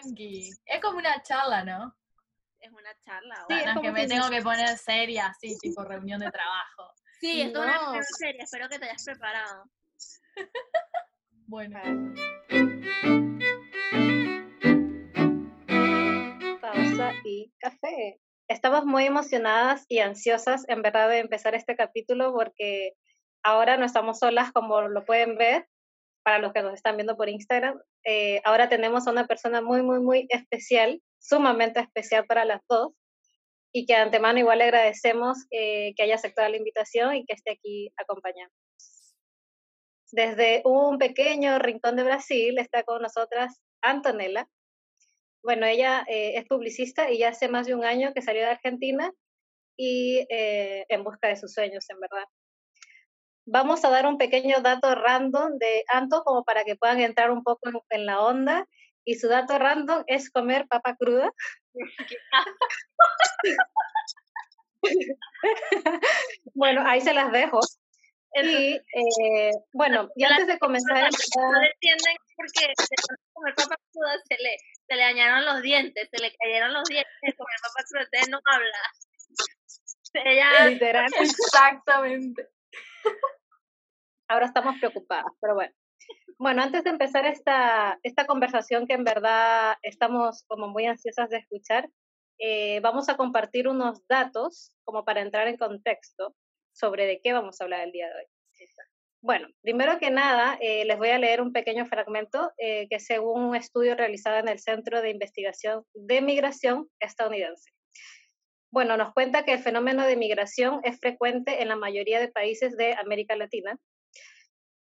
[0.00, 0.50] tranqui.
[0.66, 1.94] Es como una charla, ¿no?
[2.60, 3.36] Es una charla.
[3.48, 3.72] Sí, bueno.
[3.72, 6.92] es que me tengo que poner seria, así, tipo reunión de trabajo.
[7.20, 7.80] Sí, es una No.
[7.82, 9.64] reunión seria, espero que te hayas preparado.
[11.46, 11.80] Bueno,
[16.60, 18.20] Pausa y café.
[18.48, 22.92] Estamos muy emocionadas y ansiosas, en verdad, de empezar este capítulo porque
[23.42, 25.68] ahora no estamos solas, como lo pueden ver,
[26.22, 27.80] para los que nos están viendo por Instagram.
[28.04, 32.92] Eh, ahora tenemos a una persona muy, muy, muy especial, sumamente especial para las dos,
[33.72, 37.34] y que de antemano igual le agradecemos eh, que haya aceptado la invitación y que
[37.34, 38.54] esté aquí acompañando.
[40.12, 44.48] Desde un pequeño rincón de Brasil está con nosotras Antonella.
[45.42, 48.48] Bueno, ella eh, es publicista y ya hace más de un año que salió de
[48.48, 49.12] Argentina
[49.76, 52.26] y en busca de sus sueños, en verdad.
[53.52, 57.42] Vamos a dar un pequeño dato random de Anto como para que puedan entrar un
[57.42, 58.68] poco en, en la onda.
[59.04, 61.32] Y su dato random es comer papa cruda.
[66.54, 67.58] bueno, ahí se las dejo.
[68.34, 72.72] Y eh, bueno, y antes de comenzar, en No le entienden porque
[73.32, 77.12] comer papa cruda se le, se le dañaron los dientes, se le cayeron los dientes
[77.22, 78.78] de comer papa cruda, usted no habla.
[80.24, 82.48] Ella, literal, exactamente.
[84.30, 85.72] Ahora estamos preocupadas, pero bueno.
[86.38, 91.38] Bueno, antes de empezar esta, esta conversación que en verdad estamos como muy ansiosas de
[91.38, 91.90] escuchar,
[92.38, 96.34] eh, vamos a compartir unos datos como para entrar en contexto
[96.72, 98.26] sobre de qué vamos a hablar el día de hoy.
[99.22, 103.42] Bueno, primero que nada, eh, les voy a leer un pequeño fragmento eh, que según
[103.42, 107.70] un estudio realizado en el Centro de Investigación de Migración estadounidense.
[108.72, 112.78] Bueno, nos cuenta que el fenómeno de migración es frecuente en la mayoría de países
[112.78, 113.78] de América Latina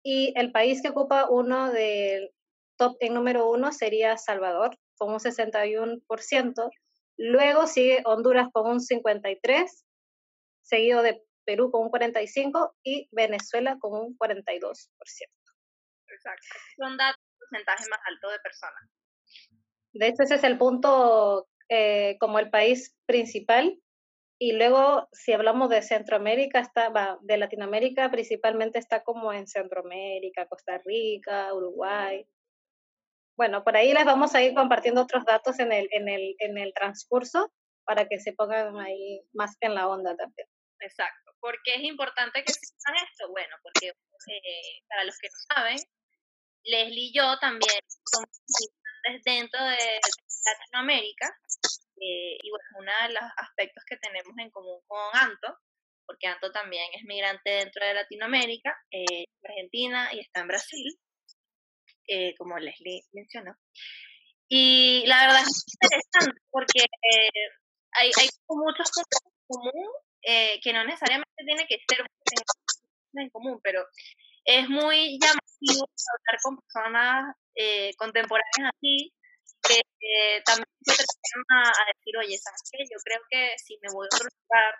[0.08, 2.30] y el país que ocupa uno del
[2.78, 6.70] top en número uno sería Salvador, con un 61%.
[7.16, 9.66] Luego sigue Honduras con un 53%,
[10.62, 14.76] seguido de Perú con un 45% y Venezuela con un 42%.
[16.06, 16.46] exacto,
[16.78, 18.88] son datos porcentaje más alto de personas.
[19.92, 23.76] De hecho, ese es el punto eh, como el país principal.
[24.38, 30.80] Y luego, si hablamos de Centroamérica, está, de Latinoamérica, principalmente está como en Centroamérica, Costa
[30.84, 32.26] Rica, Uruguay.
[33.36, 36.58] Bueno, por ahí les vamos a ir compartiendo otros datos en el, en el, en
[36.58, 37.50] el transcurso
[37.84, 40.48] para que se pongan ahí más en la onda también.
[40.80, 41.32] Exacto.
[41.40, 43.30] ¿Por qué es importante que sepan esto?
[43.30, 45.78] Bueno, porque eh, para los que no saben,
[46.64, 48.28] Leslie y yo también somos
[49.24, 50.00] dentro de
[50.44, 51.38] Latinoamérica.
[52.00, 55.58] Eh, y bueno, uno de los aspectos que tenemos en común con Anto,
[56.06, 60.98] porque Anto también es migrante dentro de Latinoamérica, eh, Argentina y está en Brasil,
[62.08, 63.56] eh, como Leslie mencionó.
[64.48, 66.84] Y la verdad es interesante porque
[67.92, 69.90] hay, hay muchos puntos en común
[70.62, 72.04] que no necesariamente tiene que ser
[73.14, 73.86] en, común, pero
[74.44, 77.36] es muy llamativo hablar con personas
[77.96, 79.15] contemporáneas así
[79.68, 82.78] que eh, también se atreven a, a decir, oye, ¿sabes qué?
[82.84, 84.74] Yo creo que si me voy a otro lugar,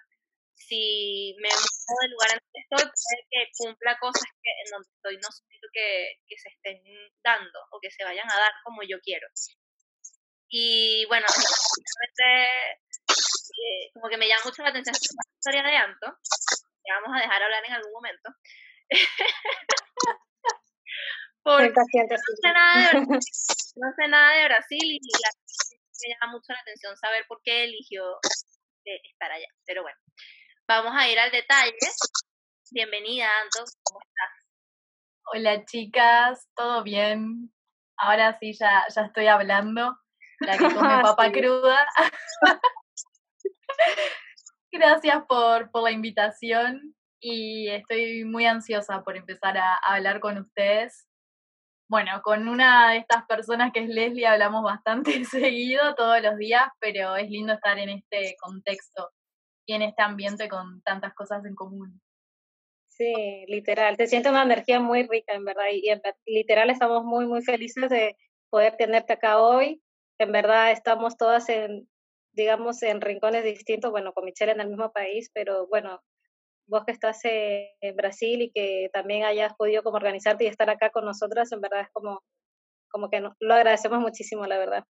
[0.56, 4.88] si me muevo del lugar en donde estoy, puede que cumpla cosas que en donde
[4.88, 6.82] estoy no siento que, que se estén
[7.22, 9.28] dando o que se vayan a dar como yo quiero.
[10.48, 11.26] Y bueno,
[12.24, 12.70] eh,
[13.92, 16.06] como que me llama mucho la atención esta historia de Anto,
[16.82, 18.30] que vamos a dejar hablar en algún momento.
[21.46, 23.20] Porque no sé nada de Brasil,
[23.76, 25.30] no sé nada de Brasil y la,
[26.02, 28.02] me llama mucho la atención saber por qué eligió
[28.84, 29.46] eh, estar allá.
[29.64, 29.96] Pero bueno,
[30.66, 31.76] vamos a ir al detalle.
[32.72, 34.30] Bienvenida, Anto, ¿cómo estás?
[35.32, 37.52] Hola chicas, ¿todo bien?
[37.96, 39.96] Ahora sí ya, ya estoy hablando.
[40.40, 41.86] La que come papa cruda.
[44.72, 50.38] Gracias por, por la invitación y estoy muy ansiosa por empezar a, a hablar con
[50.38, 51.05] ustedes.
[51.88, 56.64] Bueno, con una de estas personas que es Leslie hablamos bastante seguido, todos los días,
[56.80, 59.10] pero es lindo estar en este contexto
[59.66, 62.00] y en este ambiente con tantas cosas en común.
[62.88, 63.96] Sí, literal.
[63.96, 65.66] Se siente una energía muy rica, en verdad.
[65.70, 65.90] Y
[66.32, 68.16] literal estamos muy, muy felices de
[68.50, 69.82] poder tenerte acá hoy.
[70.18, 71.88] En verdad estamos todas en,
[72.32, 73.90] digamos, en rincones distintos.
[73.90, 76.00] Bueno, con Michelle en el mismo país, pero bueno,
[76.66, 80.90] vos que estás en Brasil y que también hayas podido como organizarte y estar acá
[80.90, 82.22] con nosotras, en verdad es como,
[82.90, 84.84] como que no- lo agradecemos muchísimo, la verdad.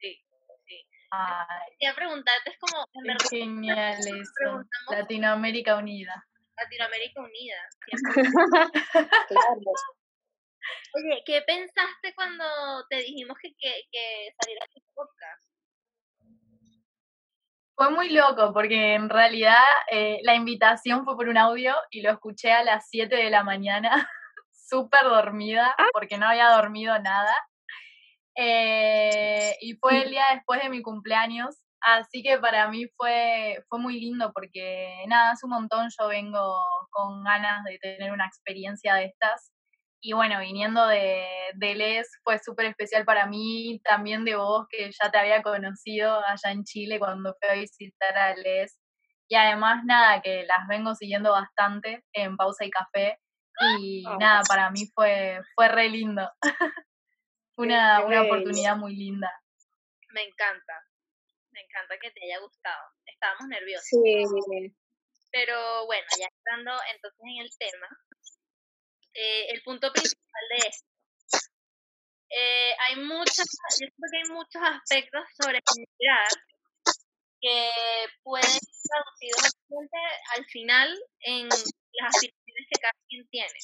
[0.00, 0.20] Sí,
[0.66, 0.86] sí.
[1.10, 4.32] Ay, Quería preguntarte, es como, en qué verdad, genial eso.
[4.36, 6.24] preguntamos Latinoamérica unida.
[6.56, 7.56] Latinoamérica Unida.
[9.28, 9.72] Claro.
[10.94, 12.44] Oye, ¿qué pensaste cuando
[12.88, 15.44] te dijimos que, que, que salieras tu podcast?
[17.76, 22.10] Fue muy loco porque en realidad eh, la invitación fue por un audio y lo
[22.12, 23.90] escuché a las 7 de la mañana,
[24.52, 25.86] súper dormida Ah.
[25.92, 27.34] porque no había dormido nada.
[28.36, 33.78] Eh, y fue el día después de mi cumpleaños, así que para mí fue, fue
[33.78, 36.56] muy lindo porque nada, hace un montón yo vengo
[36.90, 39.52] con ganas de tener una experiencia de estas.
[40.06, 44.90] Y bueno, viniendo de, de Les fue súper especial para mí, también de vos, que
[44.92, 48.78] ya te había conocido allá en Chile cuando fui a visitar a Les.
[49.28, 53.18] Y además, nada, que las vengo siguiendo bastante en Pausa y Café.
[53.78, 54.18] Y Oh.
[54.18, 56.30] nada, para mí fue, fue re lindo.
[57.56, 59.30] Una, una oportunidad muy linda.
[60.12, 60.74] Me encanta.
[61.52, 62.82] Me encanta que te haya gustado.
[63.06, 63.86] Estábamos nerviosos.
[63.88, 64.74] Sí,
[65.32, 67.88] Pero bueno, ya entrando entonces en el tema,
[69.14, 70.88] eh, el punto principal de esto.
[72.30, 73.46] Eh, hay muchas,
[73.80, 76.28] yo creo que hay muchos aspectos sobre emigrar
[77.40, 77.70] que
[78.22, 79.52] pueden ser traducidos
[80.36, 81.62] al final en las
[82.08, 83.58] aspiraciones que cada quien tiene.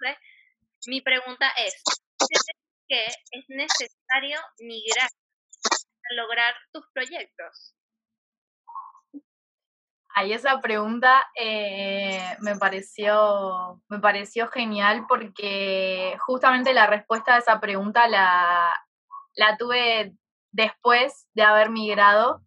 [0.00, 0.22] Entonces,
[0.86, 1.82] mi pregunta es,
[2.18, 2.44] ¿crees
[2.88, 5.10] que es necesario migrar
[6.02, 7.74] para lograr tus proyectos?
[10.14, 17.60] Ahí esa pregunta eh, me, pareció, me pareció genial porque justamente la respuesta a esa
[17.60, 18.72] pregunta la,
[19.34, 20.12] la tuve
[20.50, 22.42] después de haber migrado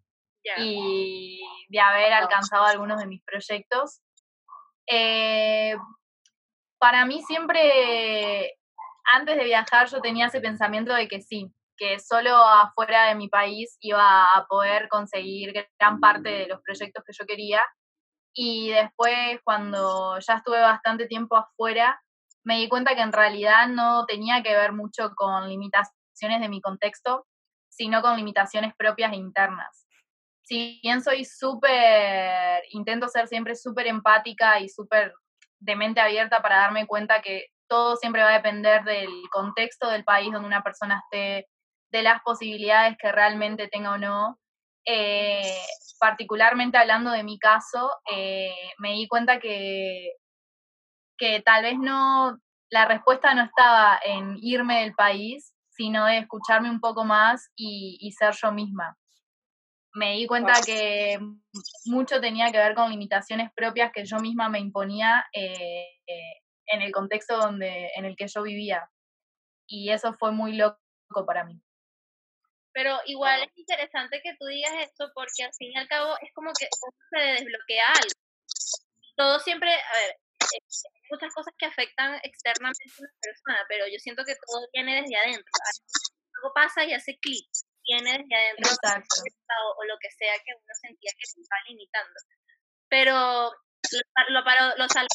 [0.58, 4.02] y de haber alcanzado algunos de mis proyectos.
[4.88, 5.76] Eh,
[6.78, 8.60] para mí siempre,
[9.06, 13.28] antes de viajar, yo tenía ese pensamiento de que sí, que solo afuera de mi
[13.28, 17.64] país iba a poder conseguir gran parte de los proyectos que yo quería.
[18.34, 22.02] Y después, cuando ya estuve bastante tiempo afuera,
[22.44, 26.62] me di cuenta que en realidad no tenía que ver mucho con limitaciones de mi
[26.62, 27.26] contexto,
[27.70, 29.86] sino con limitaciones propias e internas.
[30.44, 35.14] Si bien soy súper, intento ser siempre súper empática y súper
[35.60, 40.04] de mente abierta para darme cuenta que todo siempre va a depender del contexto del
[40.04, 41.48] país donde una persona esté,
[41.96, 44.40] de las posibilidades que realmente tenga o no.
[44.86, 45.58] Eh,
[46.00, 50.12] particularmente hablando de mi caso, eh, me di cuenta que,
[51.18, 52.38] que tal vez no,
[52.70, 57.98] la respuesta no estaba en irme del país, sino de escucharme un poco más y,
[58.02, 58.98] y ser yo misma.
[59.94, 60.66] Me di cuenta Wow.
[60.66, 61.20] que
[61.86, 66.82] mucho tenía que ver con limitaciones propias que yo misma me imponía eh, eh, en
[66.82, 68.90] el contexto donde, en el que yo vivía.
[69.68, 70.78] Y eso fue muy loco
[71.26, 71.62] para mí.
[72.76, 76.30] Pero igual es interesante que tú digas esto porque al fin y al cabo es
[76.36, 76.68] como que
[77.12, 78.20] se desbloquea algo.
[79.16, 83.88] Todo siempre, a ver, eh, hay muchas cosas que afectan externamente a una persona, pero
[83.88, 85.52] yo siento que todo viene desde adentro.
[86.38, 87.48] Algo pasa y hace clic,
[87.88, 92.20] viene desde adentro o, o lo que sea que uno sentía que se estaba limitando.
[92.90, 93.16] Pero
[94.30, 95.08] lo, para, lo, para-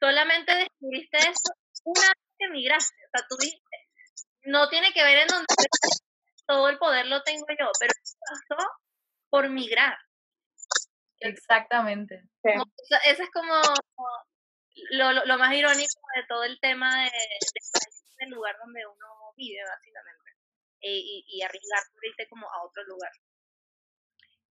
[0.00, 1.50] solamente descubriste eso
[1.84, 2.94] una vez que migraste.
[3.06, 3.73] O sea, tú dijiste,
[4.44, 5.46] no tiene que ver en donde
[6.46, 8.16] todo el poder lo tengo yo, pero eso
[8.48, 8.68] pasó
[9.30, 9.96] por migrar.
[11.20, 12.22] Exactamente.
[12.42, 12.50] sí.
[13.06, 13.54] Eso es como
[14.90, 19.06] lo, lo, lo más irónico de todo el tema de, de- del lugar donde uno
[19.36, 20.30] vive, básicamente.
[20.80, 23.10] E- y, y arriesgar por irte como a otro lugar.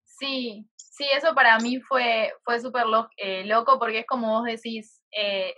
[0.03, 4.45] Sí, sí, eso para mí fue, fue súper lo- eh, loco porque es como vos
[4.45, 5.53] decís, eh,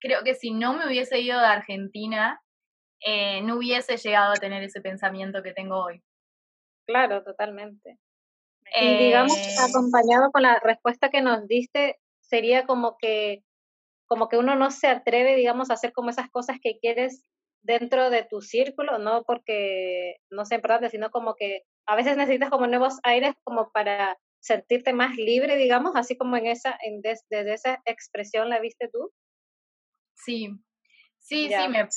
[0.00, 2.40] creo que si no me hubiese ido de Argentina,
[3.04, 6.02] eh, no hubiese llegado a tener ese pensamiento que tengo hoy.
[6.86, 7.98] Claro, totalmente.
[8.74, 13.42] Eh, Y digamos, acompañado con la respuesta que nos diste, sería como que,
[14.06, 17.24] como que uno no se atreve, digamos, a hacer como esas cosas que quieres
[17.62, 22.50] dentro de tu círculo, no porque no sea importante, sino como que a veces necesitas
[22.50, 27.52] como nuevos aires como para sentirte más libre, digamos, así como en esa, en desde
[27.52, 29.12] esa expresión la viste tú.
[30.14, 30.50] Sí,
[31.20, 31.88] sí, sí, me,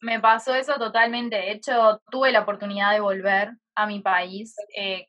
[0.00, 1.36] me pasó eso totalmente.
[1.36, 5.08] De hecho, tuve la oportunidad de volver a mi país eh,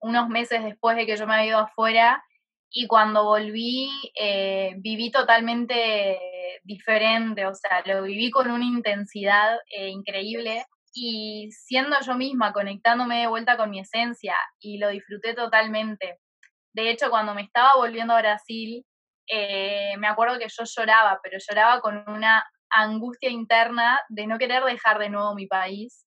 [0.00, 2.22] unos meses después de que yo me había ido afuera
[2.70, 6.18] y cuando volví eh, viví totalmente
[6.62, 13.20] diferente, o sea, lo viví con una intensidad eh, increíble y siendo yo misma, conectándome
[13.20, 16.18] de vuelta con mi esencia y lo disfruté totalmente.
[16.72, 18.84] De hecho, cuando me estaba volviendo a Brasil,
[19.26, 24.64] eh, me acuerdo que yo lloraba, pero lloraba con una angustia interna de no querer
[24.64, 26.06] dejar de nuevo mi país,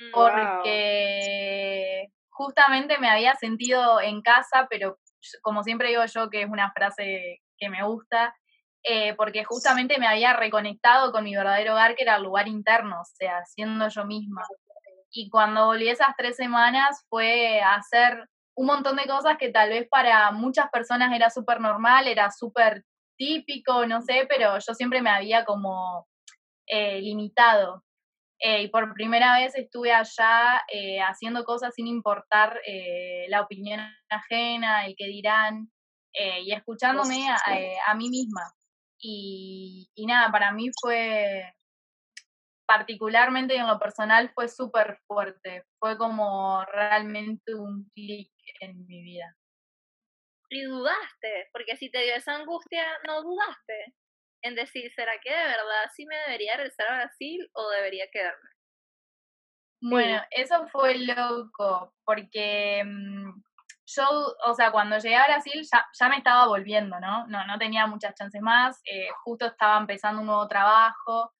[0.00, 4.98] Mm, porque justamente me había sentido en casa, pero
[5.42, 8.34] como siempre digo yo, que es una frase que me gusta,
[8.82, 13.00] eh, porque justamente me había reconectado con mi verdadero hogar, que era el lugar interno,
[13.00, 14.42] o sea, siendo yo misma.
[15.10, 19.88] Y cuando volví esas tres semanas fue hacer un montón de cosas que tal vez
[19.88, 22.84] para muchas personas era súper normal, era súper
[23.16, 26.06] típico, no sé, pero yo siempre me había como
[26.66, 27.82] eh, limitado.
[28.38, 32.60] Eh, y por primera vez estuve allá eh, haciendo cosas sin importar
[33.28, 33.80] la opinión
[34.10, 35.70] ajena, el que dirán,
[36.42, 37.28] y escuchándome
[37.86, 38.42] a, mí misma.
[38.98, 41.54] Y, y, nada, para mí fue,
[42.66, 45.64] particularmente en lo personal, fue súper fuerte.
[45.78, 48.30] Fue como realmente un clic
[48.60, 49.36] en mi vida.
[50.48, 53.94] Y dudaste, porque si te dio esa angustia, no dudaste
[54.42, 58.50] en decir, ¿será que de verdad sí me debería regresar a Brasil o debería quedarme?
[59.80, 63.42] Bueno, eso fue loco, porque mm,
[63.86, 64.04] yo,
[64.46, 65.66] o sea, cuando llegué a Brasil
[65.98, 67.26] ya, me estaba volviendo, ¿no?
[67.26, 71.32] No, no tenía muchas chances más, eh, justo estaba empezando un nuevo trabajo,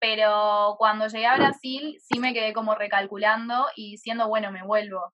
[0.00, 5.12] pero cuando llegué a Brasil sí me quedé como recalculando y diciendo, bueno, me vuelvo.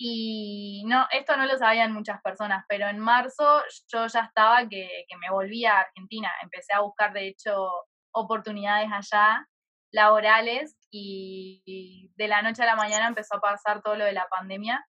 [0.00, 3.62] Y no, esto no lo sabían muchas personas, pero en marzo
[3.92, 6.30] yo ya estaba que, que me volvía a Argentina.
[6.42, 7.68] Empecé a buscar, de hecho,
[8.12, 9.44] oportunidades allá,
[9.90, 14.26] laborales, y de la noche a la mañana empezó a pasar todo lo de la
[14.28, 14.84] pandemia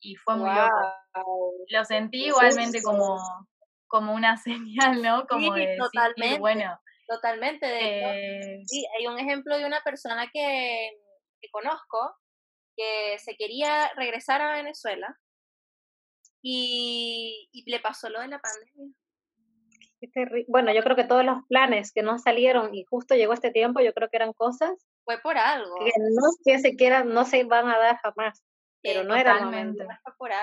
[0.00, 1.64] y fue muy loco.
[1.68, 3.18] Lo sentí igualmente como,
[3.86, 5.26] como una señal, ¿no?
[5.26, 6.78] Como sí, de totalmente, bueno.
[7.06, 7.66] Totalmente.
[7.66, 10.90] De eh, sí, hay un ejemplo de una persona que,
[11.40, 12.16] que conozco
[12.76, 15.18] que se quería regresar a Venezuela
[16.42, 18.94] y, le pasó lo de la pandemia.
[20.48, 23.80] Bueno, yo creo que todos los planes que no salieron y justo llegó este tiempo,
[23.80, 24.72] yo creo que eran cosas
[25.04, 28.42] fue por algo que no que se quieran, no se van a dar jamás,
[28.82, 29.84] pero no era el momento.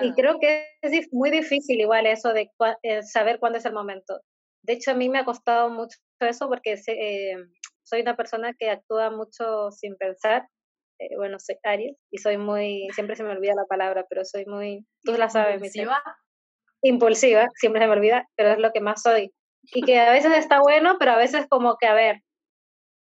[0.01, 2.51] Y creo que es muy difícil igual eso de
[2.83, 4.19] eh, saber cuándo es el momento.
[4.63, 7.35] De hecho, a mí me ha costado mucho eso porque eh,
[7.83, 10.47] soy una persona que actúa mucho sin pensar
[11.01, 14.45] eh, bueno, soy Aries y soy muy, siempre se me olvida la palabra, pero soy
[14.45, 16.03] muy, tú la sabes, impulsiva.
[16.83, 19.33] Impulsiva, siempre se me olvida, pero es lo que más soy.
[19.63, 22.21] Y que a veces está bueno, pero a veces como que, a ver,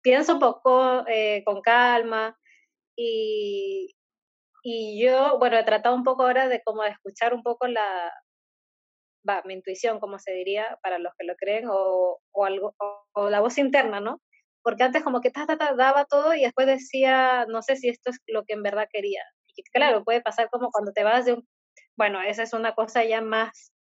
[0.02, 2.38] pienso un poco eh, con calma
[2.98, 3.96] y,
[4.62, 8.12] y yo, bueno, he tratado un poco ahora de como de escuchar un poco la,
[9.28, 12.75] va, mi intuición, como se diría, para los que lo creen, o, o algo,
[13.14, 14.22] o la voz interna, ¿no?
[14.65, 18.17] Porque antes como que ta, daba todo y después decía, no sé si esto es
[18.25, 19.22] lo que en verdad quería.
[19.55, 21.48] Y claro, puede pasar como cuando te vas de un,
[21.95, 23.72] bueno, esa es una cosa ya más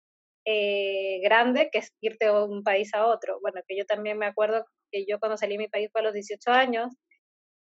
[0.45, 3.39] eh, grande que es irte de un país a otro.
[3.41, 6.03] Bueno, que yo también me acuerdo que yo cuando salí de mi país fue a
[6.03, 6.93] los 18 años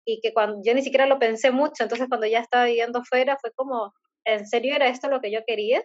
[0.06, 3.36] y que cuando yo ni siquiera lo pensé mucho, entonces cuando ya estaba viviendo fuera
[3.38, 3.92] fue como,
[4.24, 5.84] ¿en serio era esto lo que yo quería?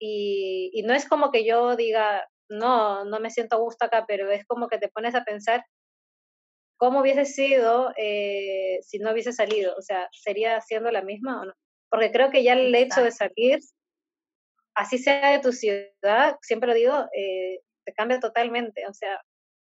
[0.00, 4.06] Y, y no es como que yo diga, no, no me siento a gusto acá,
[4.08, 5.66] pero es como que te pones a pensar
[6.80, 9.76] ¿cómo hubiese sido eh, si no hubiese salido?
[9.76, 11.52] O sea, ¿sería siendo la misma o no?
[11.90, 13.58] Porque creo que ya el hecho de salir,
[14.74, 18.86] así sea de tu ciudad, siempre lo digo, eh, te cambia totalmente.
[18.88, 19.20] O sea,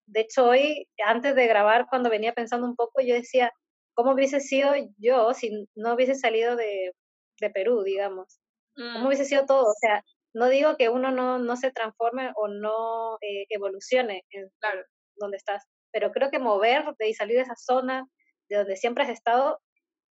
[0.07, 3.51] de hecho hoy, antes de grabar, cuando venía pensando un poco, yo decía,
[3.95, 6.93] ¿cómo hubiese sido yo si no hubiese salido de,
[7.41, 8.39] de Perú, digamos?
[8.75, 9.07] ¿Cómo mm.
[9.07, 9.65] hubiese sido todo?
[9.65, 14.49] O sea, no digo que uno no, no se transforme o no eh, evolucione en
[14.59, 14.83] claro.
[15.17, 18.07] donde estás, pero creo que moverte y salir de esa zona
[18.49, 19.59] de donde siempre has estado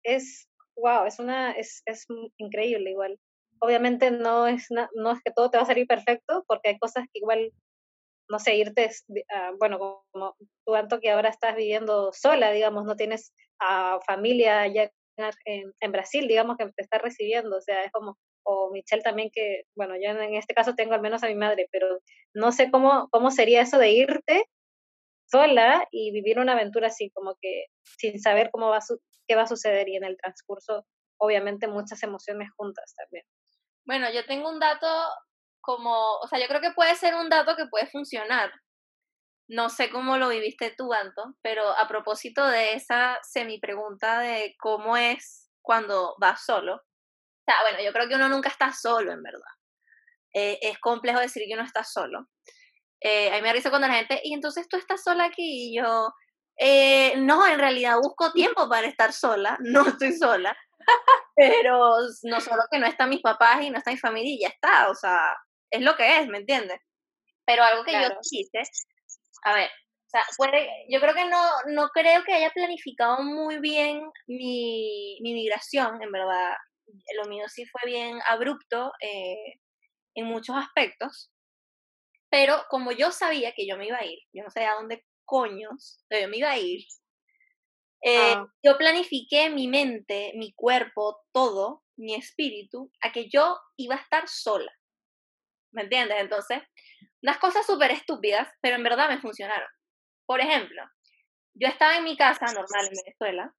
[0.03, 2.05] es, wow, es, una, es, es
[2.37, 3.19] increíble igual.
[3.59, 7.05] Obviamente no es, no es que todo te va a salir perfecto, porque hay cosas
[7.13, 7.51] que igual,
[8.29, 13.33] no sé, irte, uh, bueno, como tú, que ahora estás viviendo sola, digamos, no tienes
[13.59, 14.91] a familia allá
[15.45, 19.31] en, en, Brasil, digamos, que te está recibiendo, o sea, es como, o Michelle también
[19.33, 21.99] que, bueno, yo en este caso tengo al menos a mi madre, pero
[22.33, 24.45] no sé cómo, cómo sería eso de irte
[25.29, 27.65] sola y vivir una aventura así, como que
[27.97, 28.79] sin saber cómo va
[29.27, 30.85] qué va a suceder y en el transcurso,
[31.17, 33.25] obviamente, muchas emociones juntas también.
[33.85, 34.87] Bueno, yo tengo un dato
[35.61, 38.51] como, o sea, yo creo que puede ser un dato que puede funcionar.
[39.49, 44.55] No sé cómo lo viviste tú, Anto, pero a propósito de esa semi pregunta de
[44.59, 46.75] cómo es cuando vas solo.
[46.75, 49.41] O sea, bueno, yo creo que uno nunca está solo, en verdad.
[50.33, 52.27] Eh, es complejo decir que uno está solo.
[53.01, 55.77] Eh, a mí me risa cuando la gente, y entonces tú estás sola aquí, y
[55.77, 56.09] yo,
[56.57, 60.57] eh, no, en realidad busco tiempo para estar sola, no estoy sola,
[61.35, 64.47] pero no solo que no están mis papás y no está mi familia y ya
[64.49, 65.19] está, o sea,
[65.71, 66.79] es lo que es, ¿me entiendes?
[67.45, 68.61] Pero algo que yo quise,
[69.43, 73.59] a ver, o sea, puede, yo creo que no, no creo que haya planificado muy
[73.59, 76.55] bien mi, mi migración, en verdad,
[77.17, 79.59] lo mío sí fue bien abrupto eh,
[80.15, 81.31] en muchos aspectos,
[82.29, 85.05] Pero como yo sabía que yo me iba a ir, yo no sabía a dónde
[85.25, 86.85] coños, pero yo me iba a ir,
[88.01, 88.47] eh, Ah.
[88.63, 94.27] yo planifiqué mi mente, mi cuerpo, todo, mi espíritu, a que yo iba a estar
[94.27, 94.71] sola.
[95.71, 96.17] ¿Me entiendes?
[96.19, 96.61] Entonces,
[97.21, 99.67] unas cosas súper estúpidas, pero en verdad me funcionaron.
[100.25, 100.81] Por ejemplo,
[101.53, 103.55] yo estaba en mi casa normal en Venezuela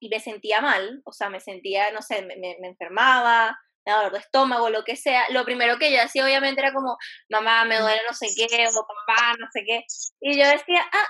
[0.00, 4.18] y me sentía mal, o sea, me sentía, no sé, me, enfermaba, me daba dolor
[4.18, 5.28] de estómago, lo que sea.
[5.30, 6.96] Lo primero que yo hacía obviamente era como,
[7.30, 9.84] mamá, me duele no sé qué, o papá, no sé qué.
[10.20, 11.08] Y yo decía, ah,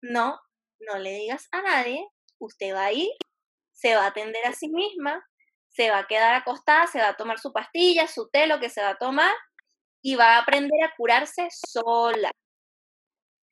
[0.00, 0.40] no,
[0.80, 2.06] no le digas a nadie,
[2.38, 3.10] usted va a ir,
[3.72, 5.24] se va a atender a sí misma,
[5.68, 8.70] se va a quedar acostada, se va a tomar su pastilla, su té, lo que
[8.70, 9.34] se va a tomar,
[10.02, 12.30] y va a aprender a curarse sola.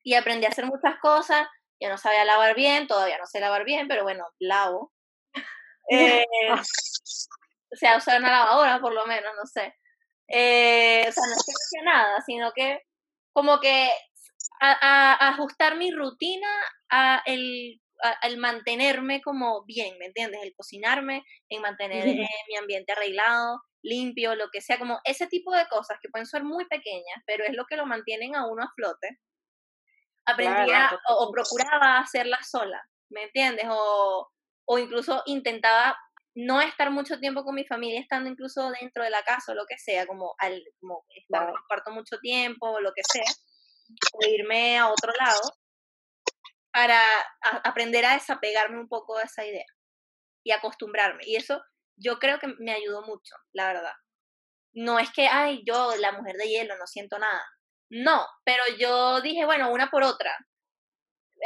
[0.03, 1.47] Y aprendí a hacer muchas cosas,
[1.79, 4.91] yo no sabía lavar bien, todavía no sé lavar bien, pero bueno, lavo.
[5.89, 6.55] Eh, o
[7.75, 9.75] sea, usar una lavadora por lo menos, no sé.
[10.27, 12.79] Eh, o sea, no es que no hacía nada, sino que
[13.33, 13.89] como que
[14.61, 16.49] a, ajustar mi rutina
[16.89, 20.41] a el, a- mantenerme como bien, ¿me entiendes?
[20.43, 25.53] El cocinarme, en mantener eh, mi ambiente arreglado, limpio, lo que sea, como ese tipo
[25.53, 28.63] de cosas que pueden ser muy pequeñas, pero es lo que lo mantienen a uno
[28.63, 29.19] a flote.
[30.25, 33.65] Aprendí Claro, a- o, o procuraba hacerla sola, ¿me entiendes?
[33.69, 34.29] O,
[34.65, 35.97] o incluso intentaba
[36.35, 39.65] no estar mucho tiempo con mi familia, estando incluso dentro de la casa o lo
[39.67, 43.25] que sea, como, al, como estar en cuarto mucho tiempo o lo que sea,
[44.13, 45.41] o irme a otro lado
[46.71, 46.99] para
[47.41, 49.65] a- aprender a desapegarme un poco de esa idea
[50.43, 51.23] y acostumbrarme.
[51.25, 51.61] Y eso
[51.97, 53.93] yo creo que me ayudó mucho, la verdad.
[54.73, 57.43] No es que, ay, yo, la mujer de hielo, no siento nada.
[57.89, 60.35] No, pero yo dije, bueno, una por otra.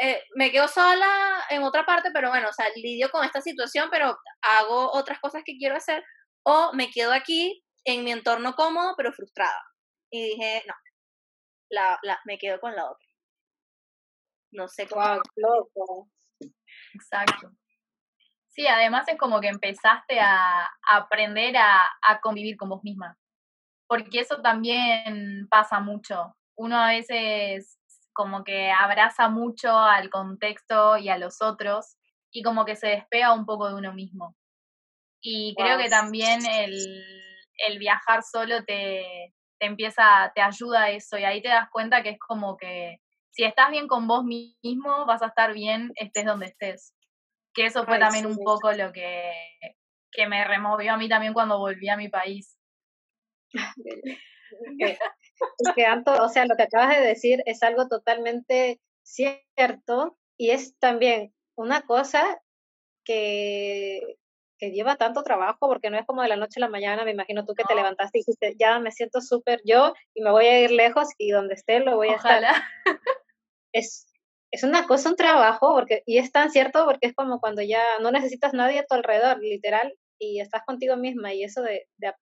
[0.02, 3.90] Eh, me quedo sola en otra parte, pero bueno, o sea, lidio con esta situación,
[3.90, 6.04] pero hago otras cosas que quiero hacer,
[6.44, 9.64] o me quedo aquí en mi entorno cómodo, pero frustrada.
[10.12, 10.74] Y dije, no,
[11.70, 13.08] la, la, me quedo con la otra.
[14.52, 15.22] No sé cómo.
[15.36, 16.10] Loco.
[16.94, 17.52] Exacto.
[18.50, 23.18] Sí, además es como que empezaste a, a aprender a, a convivir con vos misma.
[23.88, 26.36] Porque eso también pasa mucho.
[26.58, 27.78] Uno a veces
[28.16, 31.98] como que abraza mucho al contexto y a los otros
[32.32, 34.36] y como que se despega un poco de uno mismo.
[35.22, 37.04] Y creo que también el,
[37.68, 42.04] el viajar solo te, te empieza, te ayuda a eso y ahí te das cuenta
[42.04, 43.02] que es como que
[43.32, 46.96] si estás bien con vos mismo, vas a estar bien estés donde estés.
[47.54, 49.32] Que eso fue Ay, también un poco lo que,
[50.12, 52.58] que me removió a mí también cuando volví a mi país.
[55.58, 60.52] es que Anto, o sea, lo que acabas de decir es algo totalmente cierto y
[60.52, 62.42] es también una cosa
[63.04, 64.18] que,
[64.58, 67.12] que lleva tanto trabajo porque no es como de la noche a la mañana, me
[67.12, 67.82] imagino tú que te No.
[67.82, 71.32] levantaste y dijiste, ya me siento súper yo y me voy a ir lejos y
[71.32, 72.40] donde esté lo voy a estar.
[72.44, 72.64] Ojalá.
[73.74, 74.08] Es,
[74.52, 77.84] es una cosa, un trabajo, porque, y es tan cierto porque es como cuando ya
[78.02, 82.14] no necesitas nadie a tu alrededor, literal, y estás contigo misma y eso de, de,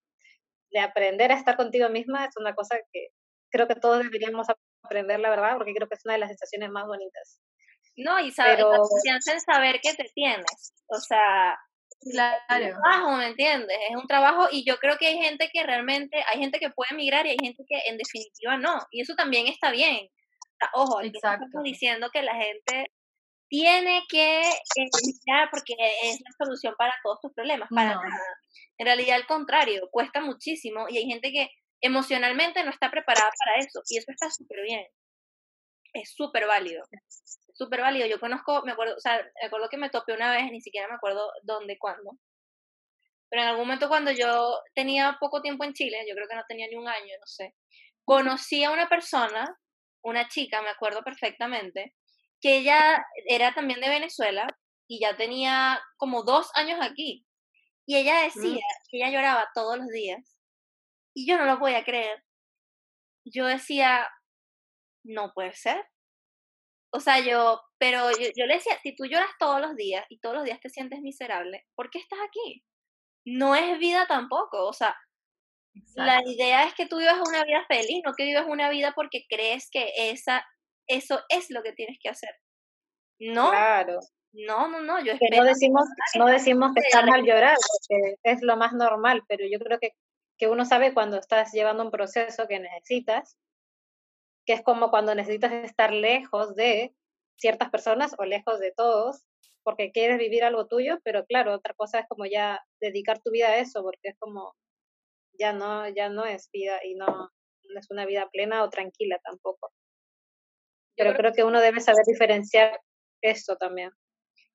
[0.74, 3.08] de aprender a estar contigo misma es una cosa que
[3.52, 4.48] creo que todos deberíamos
[4.84, 7.40] aprender, la verdad, porque creo que es una de las sensaciones más bonitas.
[7.96, 10.74] No, y saber, Pero- la confianza en saber que te tienes.
[10.88, 11.52] O sea,
[12.02, 12.68] es un Claro.
[12.82, 13.78] trabajo, ¿me entiendes?
[13.90, 16.92] Es un trabajo y yo creo que hay gente que realmente, hay gente que puede
[16.94, 18.80] emigrar y hay gente que en definitiva no.
[18.92, 20.08] Y eso también está bien.
[20.08, 21.46] O sea, ojo, aquí no Exacto.
[21.46, 22.88] estamos diciendo que la gente
[23.54, 24.42] tiene que
[24.76, 28.02] emigrar porque es la solución para todos tus problemas, para No.
[28.02, 28.38] nada.
[28.80, 33.60] En realidad, al contrario, cuesta muchísimo y hay gente que emocionalmente no está preparada para
[33.60, 34.88] eso y eso está súper bien.
[35.94, 36.84] Es súper válido.
[37.54, 38.08] Súper válido.
[38.08, 40.88] Yo conozco, me acuerdo, o sea, me acuerdo que me topé una vez, ni siquiera
[40.88, 42.18] me acuerdo dónde, cuándo.
[43.30, 46.46] Pero en algún momento cuando yo tenía poco tiempo en Chile, yo creo que no
[46.48, 47.54] tenía ni un año, no sé,
[48.04, 49.56] conocí a una persona,
[50.02, 51.94] una chica, me acuerdo perfectamente,
[52.44, 54.46] que ella era también de Venezuela
[54.88, 57.26] y ya tenía como dos años aquí.
[57.86, 60.36] Y ella decía que ella lloraba todos los días.
[61.16, 62.22] Y yo no lo podía creer.
[63.26, 64.10] Yo decía,
[65.06, 65.86] no puede ser.
[66.92, 70.20] O sea, yo, pero yo, yo le decía, si tú lloras todos los días y
[70.20, 72.64] todos los días te sientes miserable, ¿por qué estás aquí?
[73.26, 74.68] No es vida tampoco.
[74.68, 74.96] O sea,
[75.96, 79.26] la idea es que tú vivas una vida feliz, no que vivas una vida porque
[79.30, 80.46] crees que esa,
[80.88, 82.36] eso es lo que tienes que hacer.
[83.20, 84.00] No, Claro,
[84.34, 85.86] no, no, no, yo que espero no decimos,
[86.18, 87.56] no decimos que está mal llorar,
[87.88, 89.92] porque es lo más normal, pero yo creo que,
[90.40, 93.38] que uno sabe cuando estás llevando un proceso que necesitas,
[94.46, 96.96] que es como cuando necesitas estar lejos de
[97.38, 99.24] ciertas personas o lejos de todos,
[99.64, 103.50] porque quieres vivir algo tuyo, pero claro, otra cosa es como ya dedicar tu vida
[103.50, 104.56] a eso, porque es como,
[105.40, 109.20] ya no, ya no es vida y no, no es una vida plena o tranquila
[109.24, 109.72] tampoco.
[110.96, 112.80] Pero creo, que uno debe saber diferenciar
[113.22, 113.92] esto también.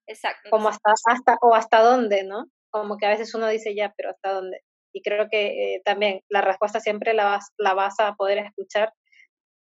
[0.07, 0.51] Exacto.
[0.51, 2.46] Como hasta, hasta, o hasta dónde, ¿no?
[2.70, 4.61] Como que a veces uno dice ya, pero hasta dónde.
[4.92, 8.92] Y creo que eh, también la respuesta siempre la vas, la vas a poder escuchar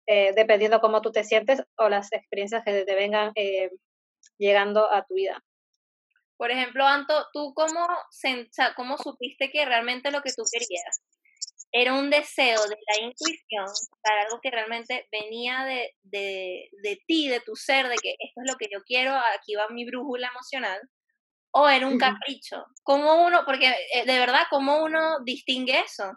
[0.07, 3.71] eh, dependiendo cómo tú te sientes o las experiencias que te vengan eh,
[4.39, 5.43] llegando a tu vida.
[6.37, 7.87] Por ejemplo, Anto, ¿tú cómo,
[8.75, 11.03] cómo supiste que realmente lo que tú querías
[11.73, 13.67] era un deseo de la intuición
[14.03, 18.43] para algo que realmente venía de, de, de, ti, de tu ser, de que esto
[18.45, 20.81] es lo que yo quiero, aquí va mi brújula emocional,
[21.55, 22.65] o era un capricho?
[22.83, 26.13] ¿Cómo uno, porque eh, de verdad, cómo uno distingue eso?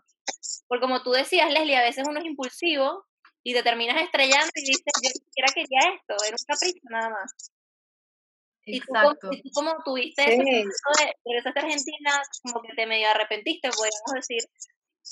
[0.67, 3.05] Porque como tú decías, Leslie, a veces uno es impulsivo
[3.43, 7.51] y te terminas estrellando y dices, yo siquiera quería esto, era un capricho nada más.
[8.65, 9.29] Exacto.
[9.31, 10.31] Y tú, como tuviste sí.
[10.31, 14.39] eso de regresaste a Argentina, como que te medio arrepentiste, podríamos decir,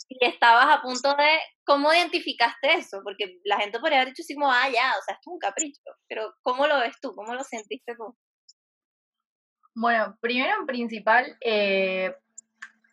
[0.10, 3.02] y estabas a punto de, ¿cómo identificaste eso?
[3.04, 5.40] Porque la gente podría haber dicho así como, ah, ya, o sea, esto es un
[5.40, 7.14] capricho, pero ¿cómo lo ves tú?
[7.16, 8.18] ¿Cómo lo sentiste tú?
[9.76, 12.16] Bueno, primero en principal, eh,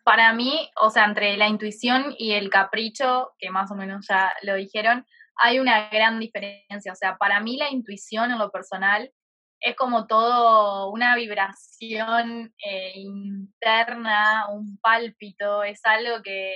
[0.03, 4.33] para mí, o sea, entre la intuición y el capricho, que más o menos ya
[4.41, 6.91] lo dijeron, hay una gran diferencia.
[6.91, 9.11] O sea, para mí la intuición en lo personal
[9.59, 16.53] es como todo una vibración eh, interna, un pálpito, es algo que,